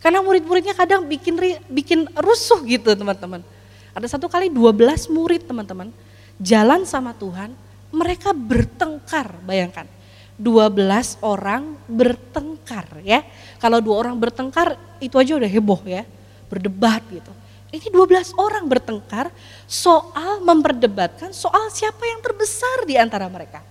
[0.00, 1.36] Karena murid-muridnya kadang bikin
[1.68, 3.44] bikin rusuh gitu teman-teman.
[3.92, 5.92] Ada satu kali 12 murid teman-teman
[6.40, 7.54] jalan sama Tuhan,
[7.94, 9.86] mereka bertengkar, bayangkan.
[10.34, 13.22] 12 orang bertengkar ya.
[13.62, 16.02] Kalau dua orang bertengkar itu aja udah heboh ya,
[16.50, 17.30] berdebat gitu.
[17.74, 19.30] Ini 12 orang bertengkar
[19.66, 23.62] soal memperdebatkan soal siapa yang terbesar di antara mereka.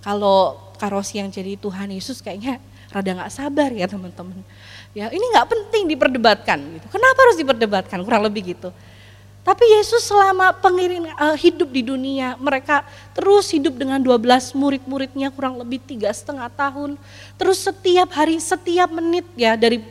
[0.00, 2.60] Kalau Karosi yang jadi Tuhan Yesus kayaknya
[2.92, 4.40] rada nggak sabar ya teman-teman.
[4.96, 6.56] Ya ini nggak penting diperdebatkan.
[6.56, 6.86] Gitu.
[6.88, 8.00] Kenapa harus diperdebatkan?
[8.04, 8.72] Kurang lebih gitu.
[9.46, 12.82] Tapi Yesus selama pengiring uh, hidup di dunia, mereka
[13.14, 16.98] terus hidup dengan 12 murid-muridnya kurang lebih tiga setengah tahun.
[17.38, 19.86] Terus setiap hari, setiap menit ya dari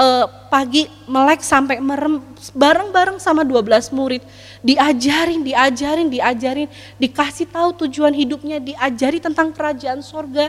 [0.00, 2.24] uh, pagi melek sampai merem
[2.56, 4.24] bareng-bareng sama 12 murid.
[4.64, 10.48] Diajarin, diajarin, diajarin, dikasih tahu tujuan hidupnya, diajari tentang kerajaan sorga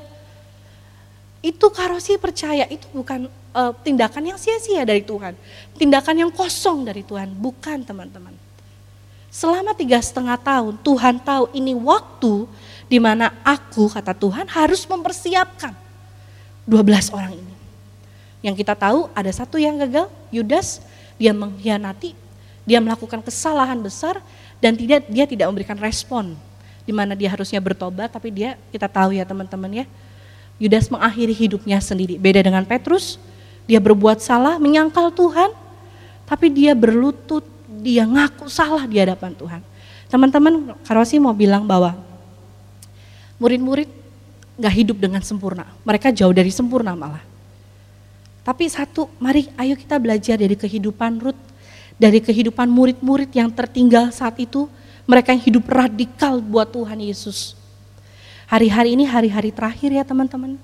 [1.45, 5.37] itu Karosi percaya itu bukan uh, tindakan yang sia-sia dari Tuhan.
[5.77, 8.44] Tindakan yang kosong dari Tuhan, bukan teman-teman.
[9.35, 12.47] Selama tiga setengah tahun Tuhan tahu ini waktu
[12.87, 15.75] di mana aku kata Tuhan harus mempersiapkan
[16.63, 17.53] 12 orang ini.
[18.39, 20.79] Yang kita tahu ada satu yang gagal, Yudas,
[21.19, 22.15] dia mengkhianati,
[22.63, 24.23] dia melakukan kesalahan besar
[24.63, 26.39] dan tidak dia tidak memberikan respon
[26.87, 29.85] di mana dia harusnya bertobat tapi dia kita tahu ya teman-teman ya
[30.55, 32.15] Yudas mengakhiri hidupnya sendiri.
[32.15, 33.19] Beda dengan Petrus,
[33.67, 35.51] dia berbuat salah, menyangkal Tuhan,
[36.23, 37.43] tapi dia berlutut,
[37.85, 39.61] dia ngaku salah di hadapan Tuhan.
[40.09, 41.93] Teman-teman, Karosi mau bilang bahwa
[43.37, 43.85] murid-murid
[44.57, 45.69] gak hidup dengan sempurna.
[45.85, 47.21] Mereka jauh dari sempurna malah.
[48.41, 51.37] Tapi satu, mari ayo kita belajar dari kehidupan Ruth,
[52.01, 54.65] dari kehidupan murid-murid yang tertinggal saat itu,
[55.05, 57.53] mereka yang hidup radikal buat Tuhan Yesus.
[58.49, 60.57] Hari-hari ini hari-hari terakhir ya teman-teman.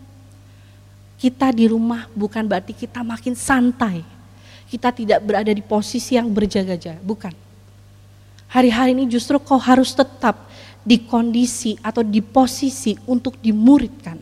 [1.22, 4.01] Kita di rumah bukan berarti kita makin santai.
[4.72, 7.36] Kita tidak berada di posisi yang berjaga-jaga, bukan.
[8.47, 10.47] Hari-hari ini justru kau harus tetap
[10.88, 14.15] di kondisi atau di posisi untuk dimuridkan.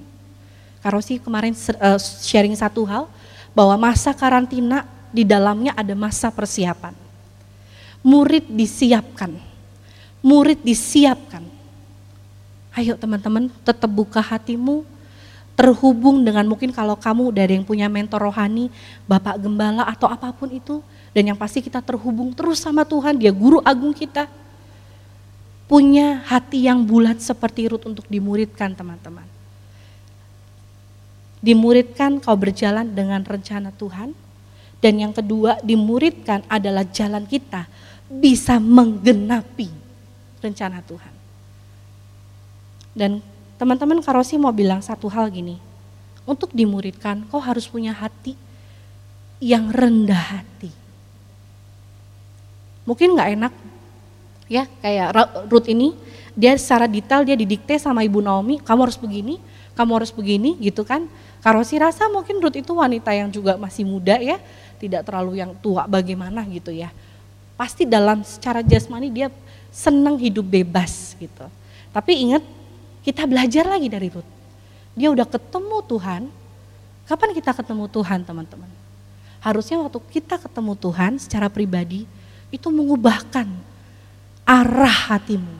[0.81, 3.05] Karosi kemarin uh, sharing satu hal
[3.53, 6.97] bahwa masa karantina di dalamnya ada masa persiapan.
[8.01, 9.37] Murid disiapkan.
[10.25, 11.45] Murid disiapkan.
[12.73, 14.85] Ayo teman-teman tetap buka hatimu,
[15.59, 18.71] terhubung dengan mungkin kalau kamu dari yang punya mentor rohani,
[19.03, 20.79] Bapak Gembala atau apa pun itu,
[21.11, 24.31] dan yang pasti kita terhubung terus sama Tuhan, dia guru agung kita.
[25.67, 29.27] Punya hati yang bulat seperti Rut untuk dimuridkan teman-teman.
[31.43, 34.15] Dimuridkan kau berjalan dengan rencana Tuhan.
[34.79, 37.67] Dan yang kedua dimuridkan adalah jalan kita
[38.07, 39.69] bisa menggenapi
[40.39, 41.13] rencana Tuhan.
[42.95, 43.21] Dan
[43.59, 45.59] teman-teman Karosi mau bilang satu hal gini,
[46.23, 48.39] untuk dimuridkan kau harus punya hati
[49.43, 50.71] yang rendah hati.
[52.87, 53.53] Mungkin nggak enak
[54.49, 55.13] ya kayak
[55.51, 55.93] Ruth ini
[56.33, 59.37] dia secara detail dia didikte sama Ibu Naomi, kamu harus begini,
[59.75, 61.05] kamu harus begini gitu kan.
[61.43, 64.39] Karosi rasa mungkin Ruth itu wanita yang juga masih muda ya,
[64.79, 66.91] tidak terlalu yang tua bagaimana gitu ya.
[67.59, 69.27] Pasti dalam secara jasmani dia
[69.67, 71.45] senang hidup bebas gitu.
[71.91, 72.43] Tapi ingat
[73.03, 74.27] kita belajar lagi dari Ruth.
[74.97, 76.21] Dia udah ketemu Tuhan.
[77.07, 78.69] Kapan kita ketemu Tuhan teman-teman?
[79.39, 82.03] Harusnya waktu kita ketemu Tuhan secara pribadi
[82.51, 83.47] itu mengubahkan
[84.43, 85.55] arah hatimu.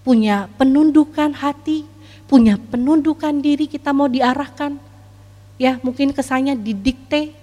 [0.00, 1.84] Punya penundukan hati,
[2.30, 4.78] punya penundukan diri kita mau diarahkan.
[5.60, 7.36] Ya mungkin kesannya didikte.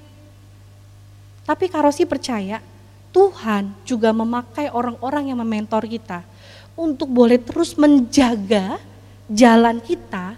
[1.46, 2.64] Tapi Karosi percaya
[3.14, 6.26] Tuhan juga memakai orang-orang yang mementor kita
[6.78, 8.78] untuk boleh terus menjaga
[9.26, 10.38] jalan kita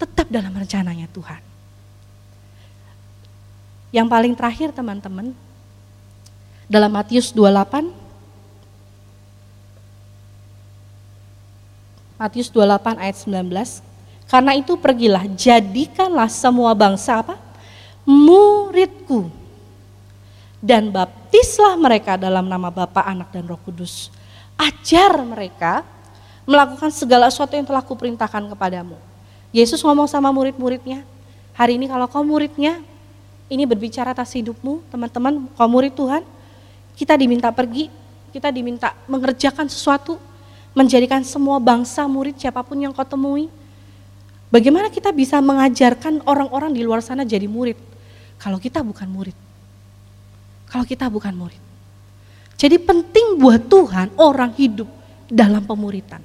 [0.00, 1.44] tetap dalam rencananya Tuhan.
[3.92, 5.36] Yang paling terakhir teman-teman,
[6.64, 7.92] dalam Matius 28,
[12.16, 13.84] Matius 28 ayat 19,
[14.30, 17.36] karena itu pergilah, jadikanlah semua bangsa apa?
[18.08, 19.28] Muridku.
[20.62, 24.19] Dan baptislah mereka dalam nama Bapa, Anak, dan Roh Kudus
[24.60, 25.80] ajar mereka
[26.44, 29.00] melakukan segala sesuatu yang telah kuperintahkan kepadamu.
[29.50, 31.02] Yesus ngomong sama murid-muridnya,
[31.56, 32.78] hari ini kalau kau muridnya,
[33.48, 36.22] ini berbicara atas hidupmu, teman-teman, kau murid Tuhan,
[36.94, 37.88] kita diminta pergi,
[38.30, 40.20] kita diminta mengerjakan sesuatu,
[40.76, 43.50] menjadikan semua bangsa murid siapa pun yang kau temui.
[44.50, 47.78] Bagaimana kita bisa mengajarkan orang-orang di luar sana jadi murid,
[48.38, 49.36] kalau kita bukan murid?
[50.70, 51.69] Kalau kita bukan murid.
[52.60, 54.84] Jadi penting buat Tuhan orang hidup
[55.32, 56.20] dalam pemuritan.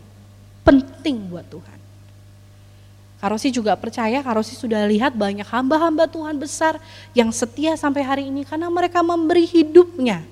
[0.68, 1.80] Penting buat Tuhan.
[3.24, 6.76] Karosi juga percaya, Karosi sudah lihat banyak hamba-hamba Tuhan besar
[7.16, 10.28] yang setia sampai hari ini karena mereka memberi hidupnya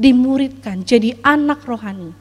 [0.00, 2.16] dimuridkan jadi anak rohani.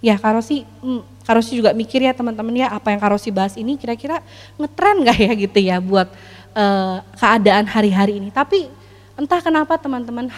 [0.00, 4.24] Ya Karosi, hmm, Karosi juga mikir ya teman-teman ya apa yang Karosi bahas ini kira-kira
[4.56, 6.08] ngetren gak ya gitu ya buat
[6.56, 8.32] uh, keadaan hari-hari ini.
[8.32, 8.72] Tapi
[9.12, 10.32] entah kenapa teman-teman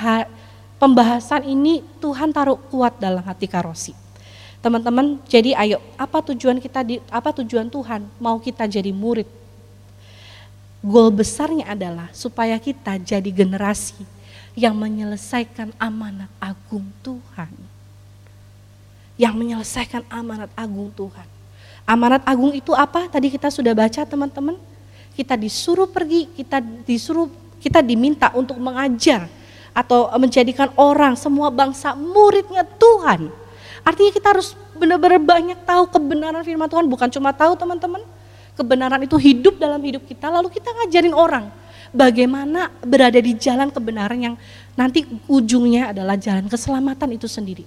[0.79, 3.93] pembahasan ini Tuhan taruh kuat dalam hati Karosi.
[4.59, 9.26] Teman-teman, jadi ayo, apa tujuan kita di apa tujuan Tuhan mau kita jadi murid?
[10.83, 14.03] Goal besarnya adalah supaya kita jadi generasi
[14.59, 17.51] yang menyelesaikan amanat agung Tuhan.
[19.18, 21.26] Yang menyelesaikan amanat agung Tuhan.
[21.87, 23.07] Amanat agung itu apa?
[23.11, 24.59] Tadi kita sudah baca teman-teman.
[25.14, 27.26] Kita disuruh pergi, kita disuruh
[27.59, 29.26] kita diminta untuk mengajar
[29.79, 33.31] atau menjadikan orang semua bangsa muridnya Tuhan.
[33.87, 38.03] Artinya kita harus benar-benar banyak tahu kebenaran firman Tuhan, bukan cuma tahu teman-teman.
[38.59, 41.47] Kebenaran itu hidup dalam hidup kita, lalu kita ngajarin orang
[41.95, 44.35] bagaimana berada di jalan kebenaran yang
[44.74, 47.62] nanti ujungnya adalah jalan keselamatan itu sendiri.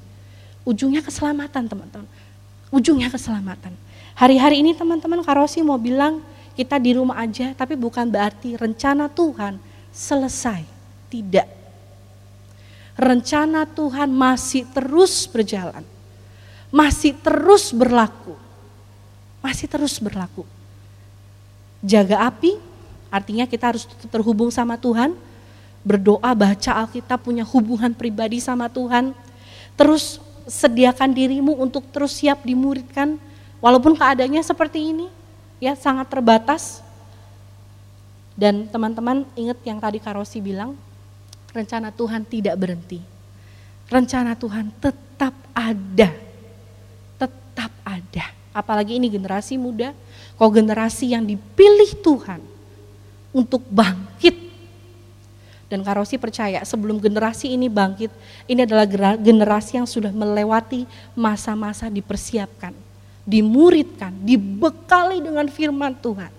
[0.67, 2.11] Ujungnya keselamatan teman-teman.
[2.75, 3.71] Ujungnya keselamatan.
[4.19, 6.19] Hari-hari ini teman-teman Karosi mau bilang
[6.59, 9.55] kita di rumah aja, tapi bukan berarti rencana Tuhan
[9.95, 10.67] selesai.
[11.07, 11.60] Tidak
[13.01, 15.81] rencana Tuhan masih terus berjalan.
[16.69, 18.37] Masih terus berlaku.
[19.41, 20.45] Masih terus berlaku.
[21.81, 22.61] Jaga api,
[23.09, 25.17] artinya kita harus terhubung sama Tuhan.
[25.81, 29.17] Berdoa, baca Alkitab, punya hubungan pribadi sama Tuhan.
[29.73, 33.17] Terus sediakan dirimu untuk terus siap dimuridkan.
[33.57, 35.09] Walaupun keadaannya seperti ini,
[35.57, 36.85] ya sangat terbatas.
[38.37, 40.77] Dan teman-teman ingat yang tadi Karosi bilang,
[41.51, 42.99] rencana Tuhan tidak berhenti.
[43.91, 46.09] Rencana Tuhan tetap ada.
[47.19, 48.25] Tetap ada.
[48.51, 49.95] Apalagi ini generasi muda,
[50.35, 52.39] kok generasi yang dipilih Tuhan
[53.35, 54.51] untuk bangkit.
[55.71, 58.11] Dan Karosi percaya sebelum generasi ini bangkit,
[58.43, 58.83] ini adalah
[59.15, 60.83] generasi yang sudah melewati
[61.15, 62.75] masa-masa dipersiapkan,
[63.23, 66.31] dimuridkan, dibekali dengan firman Tuhan.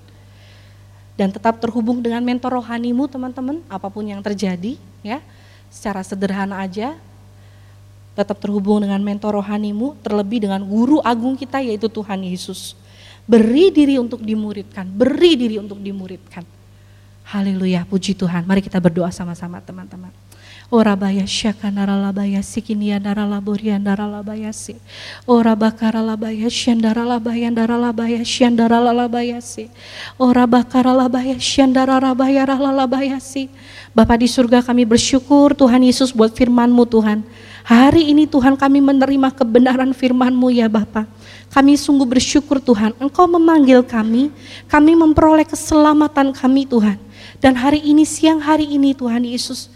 [1.16, 5.20] Dan tetap terhubung dengan mentor rohanimu teman-teman, apa pun yang terjadi ya.
[5.68, 6.96] Secara sederhana aja,
[8.12, 12.76] tetap terhubung dengan mentor rohanimu, terlebih dengan guru agung kita yaitu Tuhan Yesus.
[13.24, 16.42] Beri diri untuk dimuridkan, beri diri untuk dimuridkan.
[17.22, 18.44] Haleluya, puji Tuhan.
[18.44, 20.10] Mari kita berdoa sama-sama teman-teman.
[20.72, 24.72] Ora baya syakandara labaya sikinia dara laboria dara labaya si.
[25.28, 29.68] Ora bakara labaya syandara labaya dara labaya syandara labaya si.
[30.16, 33.52] Ora bakara labaya syandara labaya labaya si.
[33.92, 37.20] Bapak di surga kami bersyukur Tuhan Yesus buat firman-Mu Tuhan.
[37.68, 41.04] Hari ini Tuhan kami menerima kebenaran firman-Mu ya Bapak.
[41.52, 44.32] Kami sungguh bersyukur Tuhan, Engkau memanggil kami,
[44.72, 46.96] kami memperoleh keselamatan kami Tuhan.
[47.44, 49.68] Dan hari ini, siang hari ini Tuhan Yesus,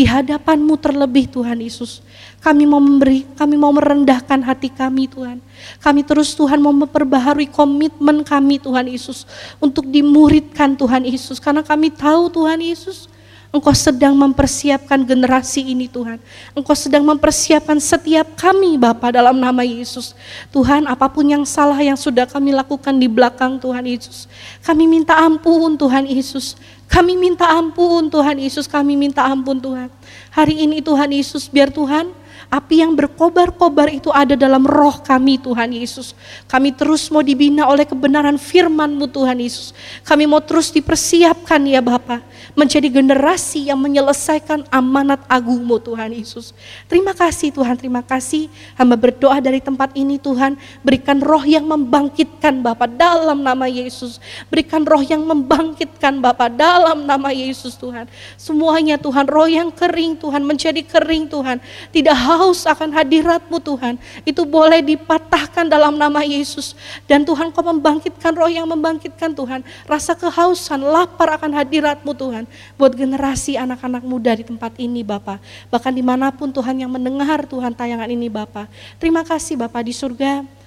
[0.00, 2.00] di hadapanmu terlebih Tuhan Yesus.
[2.40, 5.44] Kami mau memberi, kami mau merendahkan hati kami Tuhan.
[5.76, 9.28] Kami terus Tuhan mau memperbaharui komitmen kami Tuhan Yesus.
[9.60, 11.36] Untuk dimuridkan Tuhan Yesus.
[11.36, 13.12] Karena kami tahu Tuhan Yesus,
[13.50, 16.22] Engkau sedang mempersiapkan generasi ini Tuhan.
[16.54, 20.14] Engkau sedang mempersiapkan setiap kami Bapa dalam nama Yesus.
[20.54, 24.30] Tuhan apa pun yang salah yang sudah kami lakukan di belakang Tuhan Yesus.
[24.62, 26.54] Kami minta ampun Tuhan Yesus.
[26.86, 28.70] Kami minta ampun Tuhan Yesus.
[28.70, 29.90] Kami minta ampun Tuhan.
[30.30, 32.19] Hari ini Tuhan Yesus biar Tuhan
[32.50, 36.18] api yang berkobar-kobar itu ada dalam roh kami Tuhan Yesus.
[36.50, 39.70] Kami terus mau dibina oleh kebenaran firman-Mu Tuhan Yesus.
[40.02, 42.20] Kami mau terus dipersiapkan ya Bapak
[42.58, 46.50] menjadi generasi yang menyelesaikan amanat agungmu Tuhan Yesus.
[46.90, 48.50] Terima kasih Tuhan, terima kasih.
[48.74, 54.18] Hamba berdoa dari tempat ini Tuhan, berikan roh yang membangkitkan Bapak dalam nama Yesus.
[54.50, 58.10] Berikan roh yang membangkitkan Bapak dalam nama Yesus Tuhan.
[58.34, 61.62] Semuanya Tuhan, roh yang kering Tuhan, menjadi kering Tuhan.
[61.94, 66.72] Tidak haus akan hadiratmu Tuhan, itu boleh dipatahkan dalam nama Yesus.
[67.04, 72.48] Dan Tuhan kau membangkitkan roh yang membangkitkan Tuhan, rasa kehausan, lapar akan hadiratmu Tuhan.
[72.80, 75.36] Buat generasi anak-anak muda di tempat ini Bapak,
[75.68, 78.72] bahkan di mana pun Tuhan yang mendengar Tuhan tayangan ini Bapak.
[78.96, 80.59] Terima kasih Bapak di surga,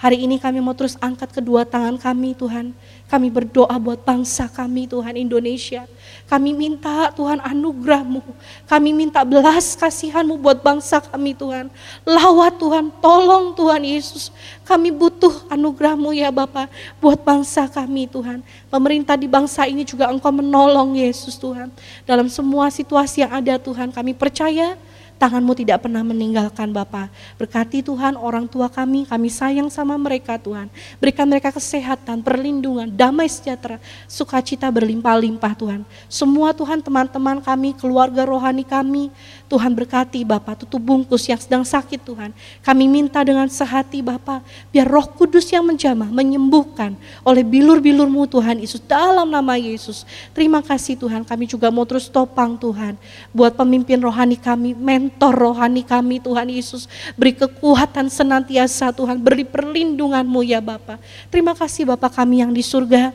[0.00, 2.72] Hari ini kami mau terus angkat kedua tangan kami Tuhan.
[3.04, 5.84] Kami berdoa buat bangsa kami Tuhan Indonesia.
[6.24, 8.24] Kami minta Tuhan anugerahmu.
[8.64, 11.68] Kami minta belas kasihanmu buat bangsa kami Tuhan.
[12.08, 14.32] Lawat Tuhan, tolong Tuhan Yesus.
[14.64, 18.40] Kami butuh anugerahmu ya Bapak buat bangsa kami Tuhan.
[18.72, 21.68] Pemerintah di bangsa ini juga engkau menolong Yesus Tuhan.
[22.08, 24.80] Dalam semua situasi yang ada Tuhan kami percaya
[25.20, 27.12] tanganmu tidak pernah meninggalkan Bapak.
[27.36, 30.72] Berkati Tuhan orang tua kami, kami sayang sama mereka Tuhan.
[30.96, 33.76] Berikan mereka kesehatan, perlindungan, damai sejahtera,
[34.08, 35.84] sukacita berlimpah-limpah Tuhan.
[36.08, 39.12] Semua Tuhan teman-teman kami, keluarga rohani kami,
[39.50, 42.30] Tuhan berkati Bapak, tutup bungkus yang sedang sakit Tuhan.
[42.62, 46.94] Kami minta dengan sehati Bapak, biar roh kudus yang menjamah, menyembuhkan
[47.26, 50.06] oleh bilur-bilurmu Tuhan Yesus, dalam nama Yesus.
[50.30, 52.94] Terima kasih Tuhan, kami juga mau terus topang Tuhan,
[53.34, 56.86] buat pemimpin rohani kami, men mentor rohani kami Tuhan Yesus.
[57.18, 61.02] Beri kekuatan senantiasa Tuhan, beri perlindunganmu ya Bapak.
[61.32, 63.10] Terima kasih Bapak kami yang di surga.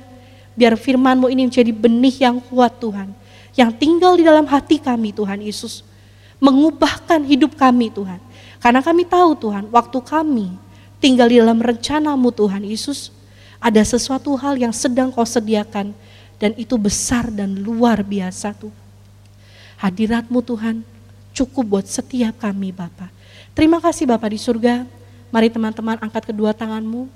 [0.58, 3.14] Biar firmanmu ini menjadi benih yang kuat Tuhan.
[3.56, 5.86] Yang tinggal di dalam hati kami Tuhan Yesus.
[6.38, 8.20] Mengubahkan hidup kami Tuhan.
[8.60, 10.58] Karena kami tahu Tuhan, waktu kami
[10.98, 13.14] tinggal di dalam rencanamu Tuhan Yesus,
[13.62, 15.94] ada sesuatu hal yang sedang kau sediakan
[16.42, 18.84] dan itu besar dan luar biasa Tuhan.
[19.80, 20.82] Hadiratmu Tuhan,
[21.36, 23.12] cukup buat setiap kami Bapak.
[23.52, 24.88] Terima kasih Bapak di surga.
[25.30, 27.12] Mari teman-teman angkat kedua tanganmu.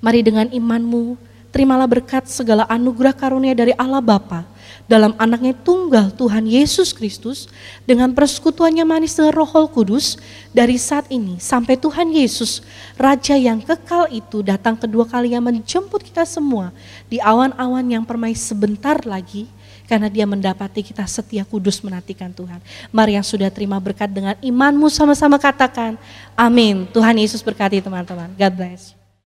[0.00, 1.16] Mari dengan imanmu,
[1.56, 4.44] terimalah berkat segala anugerah karunia dari Allah Bapa
[4.84, 7.48] dalam anaknya tunggal Tuhan Yesus Kristus
[7.88, 10.20] dengan persekutuannya manis dengan roh kudus
[10.52, 12.60] dari saat ini sampai Tuhan Yesus
[13.00, 16.76] Raja yang kekal itu datang kedua kalinya menjemput kita semua
[17.08, 19.48] di awan-awan yang permai sebentar lagi
[19.88, 22.58] karena dia mendapati kita setia kudus menantikan Tuhan.
[22.90, 25.96] Mari yang sudah terima berkat dengan imanmu sama-sama katakan
[26.36, 26.84] amin.
[26.90, 28.34] Tuhan Yesus berkati teman-teman.
[28.34, 28.95] God bless.